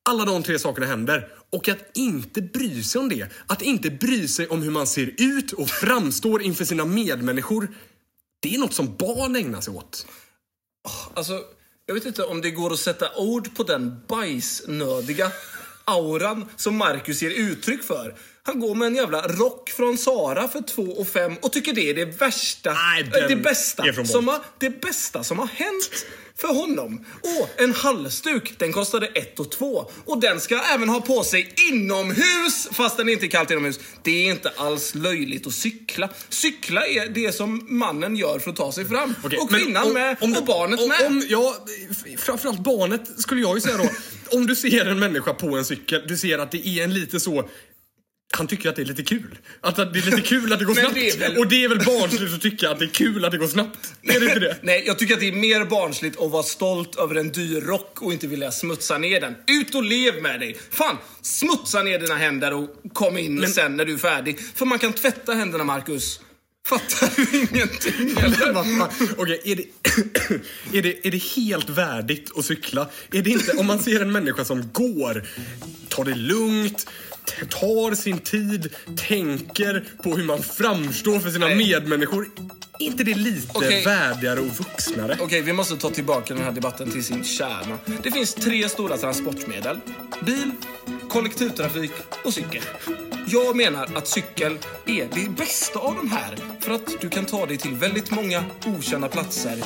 Alla 0.09 0.25
de 0.25 0.42
tre 0.42 0.59
sakerna 0.59 0.87
händer. 0.87 1.28
Och 1.50 1.69
att 1.69 1.97
inte 1.97 2.42
bry 2.42 2.83
sig 2.83 2.99
om 2.99 3.09
det, 3.09 3.28
att 3.47 3.62
inte 3.62 3.90
bry 3.90 4.28
sig 4.28 4.49
om 4.49 4.62
hur 4.62 4.71
man 4.71 4.87
ser 4.87 5.14
ut 5.19 5.52
och 5.52 5.69
framstår 5.69 6.42
inför 6.42 6.64
sina 6.64 6.85
medmänniskor. 6.85 7.69
Det 8.40 8.54
är 8.54 8.59
något 8.59 8.75
som 8.75 8.97
barn 8.97 9.37
ägnar 9.37 9.61
sig 9.61 9.75
åt. 9.75 10.07
Alltså, 11.14 11.42
jag 11.87 11.95
vet 11.95 12.07
inte 12.07 12.25
om 12.25 12.40
det 12.40 12.50
går 12.50 12.73
att 12.73 12.80
sätta 12.80 13.16
ord 13.16 13.57
på 13.57 13.62
den 13.62 14.00
bajsnödiga 14.09 15.33
auran 15.85 16.49
som 16.57 16.76
Marcus 16.76 17.23
ger 17.23 17.30
uttryck 17.30 17.83
för. 17.83 18.14
Han 18.42 18.61
går 18.61 18.75
med 18.75 18.87
en 18.87 18.94
jävla 18.97 19.23
rock 19.28 19.70
från 19.70 19.99
Sara 19.99 20.49
för 20.49 20.61
2 20.61 20.82
och 20.82 21.09
5 21.09 21.37
och 21.42 21.52
tycker 21.52 21.73
det 21.73 21.90
är 21.90 21.94
det 21.94 22.04
värsta, 22.04 22.73
Nej, 22.73 23.02
den 23.12 23.28
det 23.28 23.37
bästa 23.37 23.82
är 23.82 24.04
som 24.04 24.28
har, 24.28 24.38
det 24.59 24.80
bästa 24.80 25.25
som 25.25 25.38
har 25.38 25.47
hänt 25.47 26.06
för 26.37 26.49
honom. 26.49 27.04
Och 27.23 27.61
en 27.62 27.75
halsduk, 27.75 28.54
den 28.59 28.73
kostade 28.73 29.06
1 29.06 29.40
och 29.40 29.50
2 29.50 29.90
och 30.04 30.20
den 30.20 30.40
ska 30.40 30.62
även 30.75 30.88
ha 30.88 31.00
på 31.00 31.23
sig 31.25 31.54
inomhus 31.70 32.68
fast 32.73 32.97
den 32.97 33.09
inte 33.09 33.26
är 33.26 33.28
kallt 33.28 33.50
inomhus. 33.50 33.80
Det 34.02 34.11
är 34.11 34.30
inte 34.30 34.52
alls 34.56 34.94
löjligt 34.94 35.47
att 35.47 35.54
cykla. 35.54 36.09
Cykla 36.28 36.87
är 36.87 37.09
det 37.09 37.32
som 37.35 37.66
mannen 37.68 38.16
gör 38.16 38.38
för 38.38 38.50
att 38.50 38.56
ta 38.56 38.73
sig 38.73 38.88
fram. 38.88 39.14
Okej, 39.25 39.38
och 39.38 39.50
kvinnan 39.50 39.87
om- 39.87 39.92
med 39.94 40.16
om- 40.20 40.37
och 40.37 40.44
barnet 40.44 40.80
om, 40.80 40.88
med. 40.88 41.06
Om, 41.06 41.25
ja, 41.28 41.56
framförallt 42.18 42.61
barnet 42.61 43.02
skulle 43.20 43.40
jag 43.40 43.54
ju 43.56 43.61
säga 43.61 43.76
då. 43.76 43.88
om 44.37 44.47
du 44.47 44.56
ser 44.56 44.87
en 44.87 44.99
människa 44.99 45.35
på 45.35 45.56
en 45.56 45.64
cykel, 45.64 46.02
du 46.09 46.16
ser 46.16 46.38
att 46.38 46.50
det 46.52 46.66
är 46.68 46.85
en 46.85 46.94
lite 46.94 47.20
så 47.20 47.49
han 48.32 48.46
tycker 48.46 48.68
att 48.68 48.76
det 48.76 48.82
är 48.82 48.87
lite 48.87 49.02
kul. 49.02 49.38
Att 49.60 49.76
det 49.76 49.82
är 49.82 50.10
lite 50.10 50.20
kul 50.20 50.52
att 50.52 50.58
det 50.58 50.64
går 50.64 50.75
Men 50.82 50.84
snabbt. 50.84 50.94
det 51.00 51.18
väl- 51.18 51.37
Och 51.38 51.49
det 51.49 51.64
är 51.64 51.68
väl 51.68 51.78
barnsligt 51.84 52.34
att 52.34 52.40
tycka 52.40 52.70
att 52.70 52.78
det 52.78 52.84
är 52.84 52.88
kul 52.88 53.25
att 53.25 53.32
det 53.32 53.38
går 53.38 53.46
snabbt? 53.46 53.94
Är 54.02 54.20
det 54.20 54.26
inte 54.26 54.38
det? 54.38 54.56
Nej, 54.62 54.82
jag 54.87 54.99
tycker 54.99 55.14
att 55.14 55.20
det 55.20 55.28
är 55.28 55.32
mer 55.32 55.64
barnsligt 55.64 56.20
att 56.20 56.30
vara 56.30 56.42
stolt 56.42 56.96
över 56.96 57.14
en 57.14 57.32
dyr 57.32 57.60
rock 57.60 58.02
och 58.02 58.12
inte 58.12 58.26
vilja 58.26 58.50
smutsa 58.52 58.99
ner 58.99 59.20
den. 59.20 59.34
Ut 59.46 59.75
och 59.75 59.82
lev 59.82 60.22
med 60.22 60.40
dig! 60.40 60.56
Fan, 60.70 60.96
smutsa 61.22 61.82
ner 61.82 61.99
dina 61.99 62.14
händer 62.16 62.52
och 62.52 62.68
kom 62.92 63.18
in 63.18 63.49
sen 63.49 63.76
när 63.76 63.84
du 63.84 63.94
är 63.94 63.99
färdig. 63.99 64.38
För 64.54 64.66
man 64.66 64.78
kan 64.78 64.92
tvätta 64.92 65.32
händerna, 65.34 65.64
Marcus. 65.64 66.20
Fattar 66.66 67.10
du 67.16 67.38
ingenting 67.38 68.16
eller? 68.25 68.88
Okej, 69.16 69.40
är, 69.44 69.56
det, 69.56 69.64
är, 70.78 70.82
det, 70.82 71.06
är 71.06 71.10
det 71.10 71.22
helt 71.22 71.68
värdigt 71.70 72.30
att 72.38 72.44
cykla? 72.44 72.88
Är 73.12 73.22
det 73.22 73.30
inte, 73.30 73.52
om 73.52 73.66
man 73.66 73.78
ser 73.82 74.00
en 74.00 74.12
människa 74.12 74.44
som 74.44 74.68
går, 74.72 75.26
tar 75.88 76.04
det 76.04 76.14
lugnt, 76.14 76.90
tar 77.50 77.94
sin 77.94 78.18
tid, 78.18 78.75
tänker 78.96 79.84
på 80.02 80.16
hur 80.16 80.25
man 80.25 80.42
framstår 80.42 81.18
för 81.18 81.30
sina 81.30 81.46
Nej. 81.46 81.56
medmänniskor. 81.56 82.26
Är 82.78 82.84
inte 82.84 83.04
det 83.04 83.14
lite 83.14 83.49
Okej. 83.54 83.84
värdigare 83.84 84.40
och 84.40 84.46
vuxnare? 84.46 85.16
Okej, 85.20 85.42
vi 85.42 85.52
måste 85.52 85.76
ta 85.76 85.90
tillbaka 85.90 86.34
den 86.34 86.42
här 86.42 86.52
debatten 86.52 86.90
till 86.90 87.04
sin 87.04 87.25
kärna. 87.25 87.78
Det 88.02 88.10
finns 88.10 88.34
tre 88.34 88.68
stora 88.68 88.96
transportmedel. 88.96 89.80
Bil, 90.26 90.50
kollektivtrafik 91.08 91.92
och 92.25 92.34
cykel. 92.34 92.62
Jag 93.26 93.56
menar 93.56 93.88
att 93.94 94.08
cykel 94.08 94.58
är 94.87 95.08
det 95.14 95.30
bästa 95.30 95.78
av 95.78 95.94
de 95.94 96.10
här 96.10 96.37
för 96.60 96.72
att 96.72 97.00
du 97.00 97.08
kan 97.08 97.25
ta 97.25 97.47
dig 97.47 97.56
till 97.56 97.75
väldigt 97.75 98.10
många 98.10 98.45
okända 98.66 99.08
platser 99.08 99.64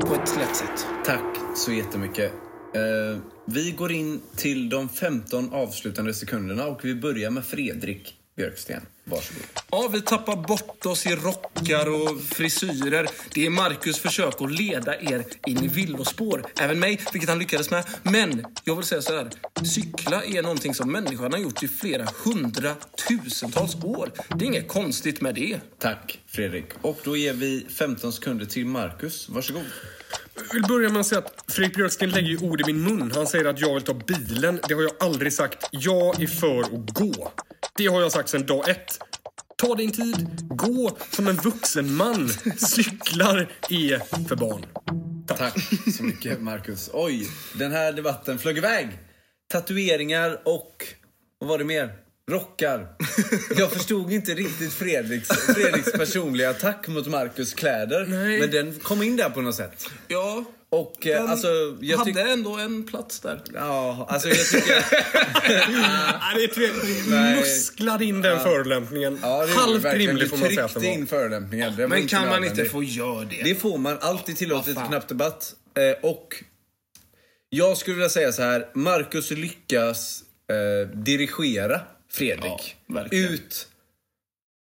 på 0.00 0.14
ett 0.14 0.36
lätt 0.38 0.56
sätt. 0.56 0.86
Tack 1.04 1.36
så 1.56 1.72
jättemycket. 1.72 2.43
Eh, 2.74 3.18
vi 3.44 3.70
går 3.70 3.92
in 3.92 4.20
till 4.36 4.68
de 4.68 4.88
15 4.88 5.52
avslutande 5.52 6.14
sekunderna 6.14 6.66
och 6.66 6.84
vi 6.84 6.94
börjar 6.94 7.30
med 7.30 7.44
Fredrik 7.44 8.14
Björksten. 8.36 8.82
Varsågod. 9.04 9.42
Ja, 9.70 9.88
vi 9.92 10.00
tappar 10.00 10.36
bort 10.36 10.86
oss 10.86 11.06
i 11.06 11.16
rockar 11.16 11.88
och 11.88 12.20
frisyrer. 12.20 13.08
Det 13.34 13.46
är 13.46 13.50
Marcus 13.50 13.98
försök 13.98 14.42
att 14.42 14.52
leda 14.52 15.00
er 15.00 15.24
in 15.46 15.64
i 15.64 15.68
villospår. 15.68 16.46
Även 16.60 16.78
mig, 16.78 17.00
vilket 17.12 17.30
han 17.30 17.38
lyckades 17.38 17.70
med. 17.70 17.84
Men 18.02 18.44
jag 18.64 18.76
vill 18.76 18.84
säga 18.84 19.02
så 19.02 19.16
här. 19.16 19.30
Cykla 19.64 20.24
är 20.24 20.42
någonting 20.42 20.74
som 20.74 20.92
människan 20.92 21.32
har 21.32 21.40
gjort 21.40 21.62
i 21.62 21.68
flera 21.68 22.06
hundratusentals 22.24 23.74
år. 23.84 24.10
Det 24.28 24.44
är 24.44 24.46
inget 24.46 24.68
konstigt 24.68 25.20
med 25.20 25.34
det. 25.34 25.60
Tack 25.78 26.20
Fredrik. 26.26 26.64
Och 26.80 27.00
då 27.04 27.16
ger 27.16 27.32
vi 27.32 27.66
15 27.78 28.12
sekunder 28.12 28.46
till 28.46 28.66
Marcus. 28.66 29.28
Varsågod. 29.28 29.62
Jag 30.34 30.54
vill 30.54 30.62
börja 30.62 30.88
med 30.88 31.00
att 31.00 31.06
säga 31.06 31.18
att 31.18 31.44
Fredrik 31.52 31.76
Björksten 31.76 32.10
lägger 32.10 32.28
ju 32.28 32.38
ord 32.38 32.60
i 32.60 32.64
min 32.72 32.82
mun. 32.82 33.12
Han 33.14 33.26
säger 33.26 33.44
att 33.44 33.60
jag 33.60 33.74
vill 33.74 33.82
ta 33.82 33.94
bilen. 33.94 34.60
Det 34.68 34.74
har 34.74 34.82
jag 34.82 34.92
aldrig 35.00 35.32
sagt. 35.32 35.68
Jag 35.70 36.22
är 36.22 36.26
för 36.26 36.60
att 36.60 36.90
gå. 36.90 37.32
Det 37.76 37.86
har 37.86 38.00
jag 38.00 38.12
sagt 38.12 38.28
sedan 38.28 38.46
dag 38.46 38.68
ett. 38.68 38.98
Ta 39.56 39.74
din 39.74 39.92
tid, 39.92 40.48
gå 40.48 40.96
som 41.10 41.28
en 41.28 41.36
vuxen 41.36 41.94
man. 41.94 42.28
Cyklar 42.56 43.48
är 43.70 44.26
för 44.28 44.36
barn. 44.36 44.66
Tack 45.26 45.54
så 45.96 46.02
mycket 46.02 46.40
Marcus. 46.40 46.90
Oj, 46.92 47.28
den 47.54 47.72
här 47.72 47.92
debatten 47.92 48.38
flög 48.38 48.58
iväg. 48.58 48.98
Tatueringar 49.52 50.40
och... 50.44 50.84
Vad 51.38 51.48
var 51.48 51.58
det 51.58 51.64
mer? 51.64 52.03
Rockar. 52.30 52.88
Jag 53.56 53.72
förstod 53.72 54.12
inte 54.12 54.34
riktigt 54.34 54.72
Fredriks, 54.72 55.28
Fredriks 55.28 55.92
personliga 55.92 56.50
attack 56.50 56.88
mot 56.88 57.06
Marcus 57.06 57.54
kläder. 57.54 58.06
Nej. 58.06 58.40
Men 58.40 58.50
den 58.50 58.74
kom 58.80 59.02
in 59.02 59.16
där 59.16 59.30
på 59.30 59.40
något 59.40 59.54
sätt. 59.54 59.90
Ja, 60.08 60.44
Och 60.70 61.06
eh, 61.06 61.22
den 61.22 61.30
alltså, 61.30 61.48
jag 61.80 61.98
hade 61.98 62.22
ändå 62.22 62.56
en 62.56 62.86
plats 62.86 63.20
där. 63.20 63.42
Ja, 63.54 64.06
alltså 64.10 64.28
jag 64.28 64.46
tycker... 64.46 64.84
Nej, 66.34 66.50
det 66.54 66.66
är. 67.16 67.36
Musklade 67.36 68.04
in 68.04 68.22
den 68.22 68.40
förolämpningen. 68.40 69.18
Ja, 69.22 69.46
det 69.46 69.48
gjorde 69.48 69.60
Halvt 69.60 69.84
rimlig 69.84 70.30
får 70.30 70.36
man 70.36 70.48
säga 70.48 70.64
att 70.64 70.82
in 70.82 71.06
förolämpningen. 71.06 71.76
Var 71.76 71.88
Men 71.88 72.06
kan 72.06 72.28
man 72.28 72.44
inte 72.44 72.64
få 72.64 72.82
göra 72.82 73.24
det? 73.24 73.42
Det 73.44 73.54
får 73.54 73.78
man. 73.78 73.98
Alltid 74.00 74.36
tillåtet 74.36 74.68
i 74.68 74.72
Vad 74.72 74.82
fan. 74.82 74.88
Knapp 74.90 75.08
Debatt. 75.08 75.54
Eh, 75.76 76.10
och 76.10 76.44
jag 77.48 77.76
skulle 77.76 77.94
vilja 77.96 78.08
säga 78.08 78.32
så 78.32 78.42
här. 78.42 78.68
Marcus 78.74 79.30
lyckas 79.30 80.22
eh, 80.50 80.88
dirigera 80.96 81.80
Fredrik 82.14 82.76
Ja, 82.86 83.04
ut 83.10 83.68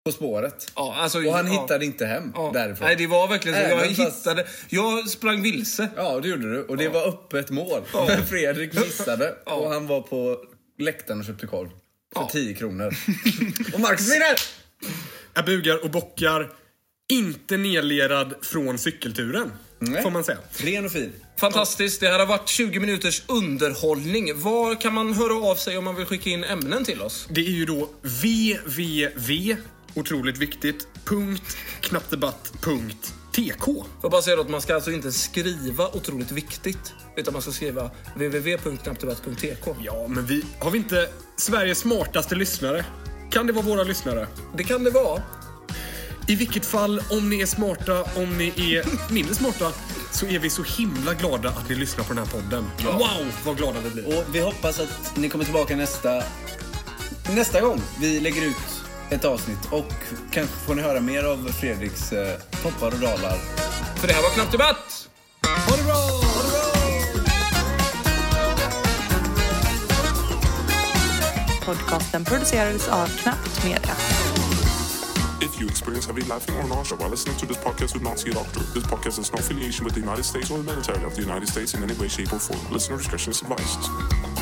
på 0.06 0.12
spåret. 0.12 0.72
Ja, 0.76 0.96
alltså, 0.98 1.18
Och 1.28 1.34
han 1.34 1.54
ja. 1.54 1.62
hittade 1.62 1.86
inte 1.86 2.06
hem 2.06 2.32
Ja. 2.36 2.52
därifrån. 2.54 2.88
Nej, 2.88 2.96
det 2.96 3.08
var 3.08 3.28
verkligen 3.28 3.58
så. 3.58 3.70
Jag 3.76 3.96
fast- 3.96 4.00
hittade... 4.20 4.48
Jag 4.70 5.10
sprang 5.10 5.42
vilse. 5.42 5.90
Ja, 5.96 6.20
det 6.20 6.28
gjorde 6.28 6.52
du. 6.54 6.64
Och 6.64 6.78
det 6.78 6.90
var 6.90 7.08
öppet 7.08 7.50
mål. 7.50 7.82
Men 7.94 8.26
Fredrik 8.28 8.74
missade. 8.74 9.36
Och 9.46 9.70
han 9.70 9.88
var 9.88 10.02
på 10.02 10.38
läktaren 10.80 11.20
och 11.20 11.26
köpte 11.26 11.48
korv. 11.48 11.70
För 12.14 12.22
Ja. 12.22 12.30
10 12.32 12.54
kronor. 12.56 12.88
och 13.74 13.80
Marcus 13.80 14.12
vinner! 14.14 14.36
Jag 15.34 15.46
bugar 15.46 15.84
och 15.84 15.90
bockar. 15.92 16.50
Inte 17.12 17.58
nedlerad 17.58 18.34
från 18.42 18.78
cykelturen. 18.78 19.52
Nej. 19.84 20.04
Får 20.04 20.12
man 20.12 20.24
säga. 20.24 20.38
Ren 20.52 20.86
och 20.86 20.92
fin. 20.92 21.14
Fantastiskt. 21.40 22.00
Det 22.00 22.08
här 22.08 22.20
har 22.20 22.26
varit 22.26 22.48
20 22.48 22.80
minuters 22.80 23.24
underhållning. 23.28 24.42
Var 24.42 24.82
kan 24.82 24.94
man 24.94 25.14
höra 25.14 25.34
av 25.52 25.56
sig 25.56 25.78
om 25.78 25.84
man 25.84 25.96
vill 25.96 26.06
skicka 26.06 26.30
in 26.30 26.44
ämnen 26.44 26.86
till 26.86 27.02
oss? 27.02 27.28
Det 27.30 27.42
är 27.42 27.52
ju 27.52 27.66
då 27.66 27.90
www, 28.02 29.58
otroligt 29.94 30.38
viktigt, 30.38 30.88
punkt, 31.06 31.58
knappdebatt, 31.82 32.54
punkt, 32.62 33.14
tk. 33.32 33.66
Får 34.02 34.10
bara 34.10 34.22
säga 34.22 34.40
att 34.40 34.50
man 34.50 34.62
ska 34.62 34.76
alltså 34.76 34.92
inte 34.92 35.12
skriva 35.12 35.88
otroligt 35.88 36.32
viktigt. 36.32 36.94
Utan 37.18 37.34
man 37.34 37.42
ska 37.42 37.52
skriva 37.52 37.92
www.knappdebatt.tk. 38.16 39.76
Ja, 39.84 40.08
men 40.08 40.26
vi 40.26 40.44
har 40.60 40.72
vi 40.72 40.78
inte 40.78 41.10
Sveriges 41.38 41.80
smartaste 41.80 42.36
lyssnare? 42.36 42.86
Kan 43.32 43.48
det 43.48 43.54
vara 43.54 43.66
våra 43.66 43.84
lyssnare? 43.84 44.28
Det 44.58 44.64
kan 44.64 44.84
det 44.84 44.92
vara. 44.92 45.22
I 46.32 46.36
vilket 46.36 46.66
fall, 46.66 47.02
om 47.10 47.30
ni 47.30 47.42
är 47.42 47.46
smarta, 47.46 48.04
om 48.04 48.38
ni 48.38 48.76
är 48.76 49.12
mindre 49.14 49.36
smarta, 49.36 49.72
så 50.12 50.26
är 50.26 50.40
vi 50.40 50.50
så 50.50 50.64
himla 50.64 51.14
glada 51.14 51.50
att 51.50 51.70
ni 51.70 51.76
lyssnar 51.76 52.04
på 52.04 52.14
den 52.14 52.26
här 52.26 52.32
podden. 52.32 52.66
Wow, 52.84 53.34
vad 53.46 53.58
glada 53.58 53.80
vi 53.80 53.90
blir. 53.90 54.18
Och 54.18 54.24
vi 54.36 54.40
hoppas 54.40 54.80
att 54.80 55.18
ni 55.18 55.30
kommer 55.30 55.46
tillbaka 55.46 55.76
nästa 55.76 56.24
nästa 57.36 57.62
gång 57.62 57.82
vi 58.00 58.20
lägger 58.20 58.46
ut 58.46 58.56
ett 59.10 59.26
avsnitt 59.26 59.66
och 59.72 59.94
kanske 60.32 60.56
får 60.56 60.76
ni 60.76 60.82
höra 60.82 61.00
mer 61.02 61.24
av 61.24 61.52
Fredriks 61.60 62.14
eh, 62.14 62.40
toppar 62.64 62.88
och 62.88 63.00
dalar. 63.00 63.38
För 63.96 64.08
det 64.08 64.14
här 64.14 64.22
var 64.22 64.30
Knappt 64.30 64.52
Debatt! 64.52 65.10
Ha 65.70 65.78
det 65.78 65.84
bra! 65.84 65.94
Ha 65.94 66.44
det 66.44 66.50
bra! 66.52 66.62
Podcasten 71.66 72.26
producerades 72.26 72.88
av 72.88 73.08
Knappt 73.08 73.64
Media. 73.64 74.21
If 75.42 75.60
you 75.60 75.68
experience 75.68 76.06
heavy 76.06 76.22
laughing 76.24 76.56
or 76.56 76.68
nausea 76.68 76.98
while 77.00 77.10
listening 77.10 77.36
to 77.38 77.48
this 77.48 77.58
podcast, 77.58 77.94
do 77.94 78.00
not 78.00 78.20
see 78.20 78.30
a 78.30 78.34
doctor. 78.34 78.60
This 78.60 78.84
podcast 78.84 79.18
has 79.18 79.34
no 79.34 79.40
affiliation 79.40 79.86
with 79.86 79.96
the 79.96 80.00
United 80.00 80.24
States 80.24 80.52
or 80.52 80.60
the 80.60 80.64
military 80.64 81.04
of 81.04 81.16
the 81.16 81.22
United 81.22 81.50
States 81.50 81.74
in 81.74 81.82
any 81.82 81.96
way, 81.96 82.08
shape, 82.08 82.32
or 82.32 82.40
form. 82.40 82.72
Listener 82.72 82.98
discretion 82.98 83.32
is 83.32 83.42
advised. 83.42 84.41